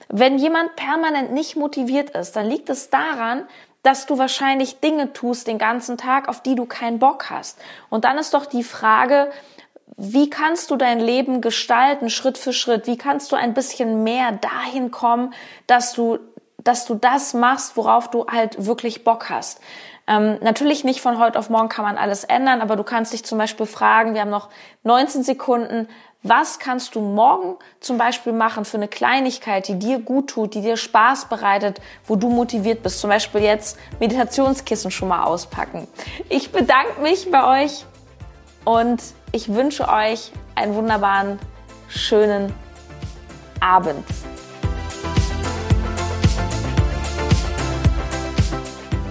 Wenn 0.09 0.39
jemand 0.39 0.75
permanent 0.77 1.33
nicht 1.33 1.55
motiviert 1.57 2.11
ist, 2.11 2.35
dann 2.35 2.47
liegt 2.47 2.71
es 2.71 2.91
daran, 2.91 3.47
dass 3.83 4.07
du 4.07 4.19
wahrscheinlich 4.19 4.81
Dinge 4.81 5.13
tust 5.13 5.47
den 5.47 5.59
ganzen 5.59 5.97
Tag, 5.97 6.29
auf 6.29 6.43
die 6.43 6.55
du 6.55 6.67
keinen 6.67 6.99
Bock 6.99 7.31
hast. 7.31 7.59
Und 7.89 8.05
dann 8.05 8.19
ist 8.19 8.35
doch 8.35 8.47
die 8.47 8.65
Frage, 8.65 9.31
wie 10.01 10.31
kannst 10.31 10.71
du 10.71 10.77
dein 10.77 11.01
Leben 11.01 11.41
gestalten, 11.41 12.09
Schritt 12.09 12.39
für 12.39 12.53
Schritt? 12.53 12.87
Wie 12.87 12.97
kannst 12.97 13.33
du 13.33 13.37
ein 13.37 13.53
bisschen 13.53 14.05
mehr 14.05 14.31
dahin 14.31 14.93
kommen, 14.93 15.35
dass 15.67 15.93
du, 15.93 16.21
dass 16.59 16.87
du 16.87 16.95
das 16.95 17.35
machst, 17.35 17.77
worauf 17.77 18.09
du 18.09 18.27
halt 18.29 18.65
wirklich 18.65 19.03
Bock 19.03 19.29
hast? 19.29 19.61
Ähm, 20.07 20.39
natürlich 20.41 20.85
nicht 20.85 21.01
von 21.01 21.19
heute 21.19 21.37
auf 21.37 21.51
morgen 21.51 21.69
kann 21.69 21.85
man 21.85 21.99
alles 21.99 22.23
ändern, 22.23 22.61
aber 22.61 22.77
du 22.77 22.85
kannst 22.85 23.13
dich 23.13 23.25
zum 23.25 23.39
Beispiel 23.39 23.67
fragen, 23.67 24.15
wir 24.15 24.21
haben 24.21 24.31
noch 24.31 24.51
19 24.85 25.25
Sekunden, 25.25 25.89
was 26.23 26.61
kannst 26.61 26.95
du 26.95 27.01
morgen 27.01 27.57
zum 27.81 27.99
Beispiel 27.99 28.33
machen 28.33 28.65
für 28.65 28.77
eine 28.77 28.89
Kleinigkeit, 28.89 29.67
die 29.67 29.79
dir 29.79 29.99
gut 29.99 30.31
tut, 30.31 30.55
die 30.55 30.63
dir 30.63 30.77
Spaß 30.77 31.29
bereitet, 31.29 31.81
wo 32.07 32.15
du 32.15 32.29
motiviert 32.29 32.85
bist? 32.85 33.01
Zum 33.01 33.11
Beispiel 33.11 33.43
jetzt 33.43 33.79
Meditationskissen 33.99 34.91
schon 34.91 35.09
mal 35.09 35.25
auspacken. 35.25 35.89
Ich 36.29 36.53
bedanke 36.53 37.01
mich 37.03 37.31
bei 37.31 37.65
euch 37.65 37.85
und 38.65 39.03
ich 39.33 39.53
wünsche 39.53 39.89
euch 39.89 40.33
einen 40.55 40.75
wunderbaren, 40.75 41.39
schönen 41.89 42.53
Abend. 43.61 44.05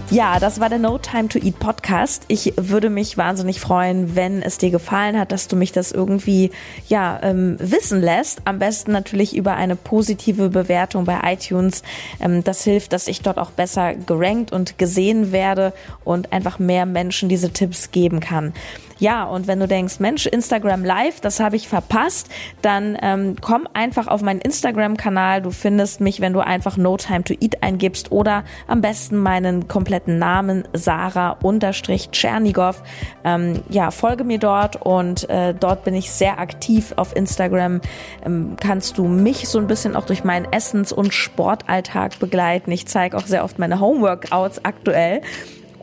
Ja, 0.10 0.40
das 0.40 0.62
war 0.62 0.70
der 0.70 0.80
No 0.80 0.98
Time 0.98 1.28
to 1.28 1.38
Eat 1.38 1.60
Podcast. 1.60 2.24
Ich 2.30 2.54
würde 2.56 2.90
mich 2.90 3.18
wahnsinnig 3.18 3.60
freuen, 3.60 4.16
wenn 4.16 4.42
es 4.42 4.58
dir 4.58 4.72
gefallen 4.72 5.20
hat, 5.20 5.34
dass 5.34 5.50
du 5.50 5.58
mich 5.58 5.74
das 5.74 5.92
irgendwie 5.92 6.52
ja 6.88 7.20
ähm, 7.24 7.58
wissen 7.60 8.00
lässt. 8.02 8.42
Am 8.46 8.58
besten 8.58 8.94
natürlich 8.94 9.36
über 9.36 9.56
eine 9.56 9.76
positive 9.76 10.48
Bewertung 10.48 11.04
bei 11.04 11.20
iTunes. 11.34 11.84
Ähm, 12.22 12.42
das 12.42 12.64
hilft, 12.64 12.94
dass 12.94 13.10
ich 13.10 13.22
dort 13.22 13.38
auch 13.38 13.52
besser 13.52 13.96
gerankt 13.96 14.54
und 14.54 14.78
gesehen 14.78 15.34
werde 15.34 15.74
und 16.06 16.32
einfach 16.32 16.58
mehr 16.58 16.86
Menschen 16.86 17.28
diese 17.28 17.52
Tipps 17.52 17.92
geben 17.92 18.22
kann. 18.22 18.54
Ja, 19.00 19.26
und 19.26 19.48
wenn 19.48 19.60
du 19.60 19.68
denkst, 19.68 20.00
Mensch, 20.00 20.26
Instagram 20.26 20.84
Live, 20.84 21.22
das 21.22 21.40
habe 21.40 21.56
ich 21.56 21.68
verpasst, 21.68 22.30
dann 22.62 22.98
ähm, 23.02 23.36
komm 23.40 23.68
einfach 23.74 24.08
auf 24.08 24.22
meinen 24.22 24.42
Instagram-Kanal. 24.42 25.42
Du 25.42 25.52
findest 25.52 26.02
mich, 26.02 26.20
wenn 26.20 26.34
du 26.34 26.40
einfach 26.40 26.78
No 26.78 26.98
Time 26.98 27.24
to 27.24 27.34
Eat 27.40 27.62
eingibst 27.62 28.12
oder 28.12 28.44
am 28.68 28.82
besten 28.82 29.18
meinen 29.18 29.68
kompletten 29.68 30.18
Namen 30.18 30.68
Sarah 30.74 31.38
unterstrich 31.44 32.10
Tschernigow. 32.10 32.82
Ähm, 33.24 33.62
ja, 33.70 33.92
folge 33.92 34.24
mir 34.24 34.40
dort 34.40 34.78
und 34.78 35.30
äh, 35.30 35.54
dort 35.54 35.84
bin 35.84 35.94
ich 35.94 36.12
sehr 36.12 36.40
aktiv 36.40 36.94
auf 36.96 37.16
Instagram. 37.16 37.82
Ähm, 38.26 38.56
kannst 38.60 38.98
du 38.98 39.08
mich 39.08 39.48
so 39.48 39.60
ein 39.60 39.68
bisschen 39.68 39.96
auch 39.96 40.06
durch 40.06 40.24
meinen 40.24 40.52
Essens- 40.52 40.92
und 40.92 41.14
Sportalltag 41.14 42.20
begleiten. 42.20 42.72
Ich 42.72 42.88
zeige 42.88 43.18
auch 43.18 43.26
sehr 43.28 43.44
oft 43.44 43.60
meine 43.60 43.80
Homeworkouts 43.80 44.66
aktuell 44.66 45.22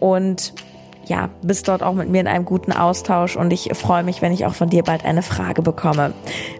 und 0.00 0.52
ja, 1.06 1.30
bist 1.42 1.68
dort 1.68 1.82
auch 1.82 1.94
mit 1.94 2.08
mir 2.08 2.20
in 2.20 2.26
einem 2.26 2.44
guten 2.44 2.72
Austausch 2.72 3.36
und 3.36 3.52
ich 3.52 3.70
freue 3.74 4.04
mich, 4.04 4.22
wenn 4.22 4.32
ich 4.32 4.46
auch 4.46 4.54
von 4.54 4.70
dir 4.70 4.82
bald 4.82 5.04
eine 5.04 5.22
Frage 5.22 5.62
bekomme. 5.62 6.12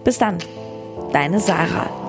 Bis 0.05 0.19
dann, 0.19 0.39
deine 1.13 1.41
Sarah. 1.41 2.04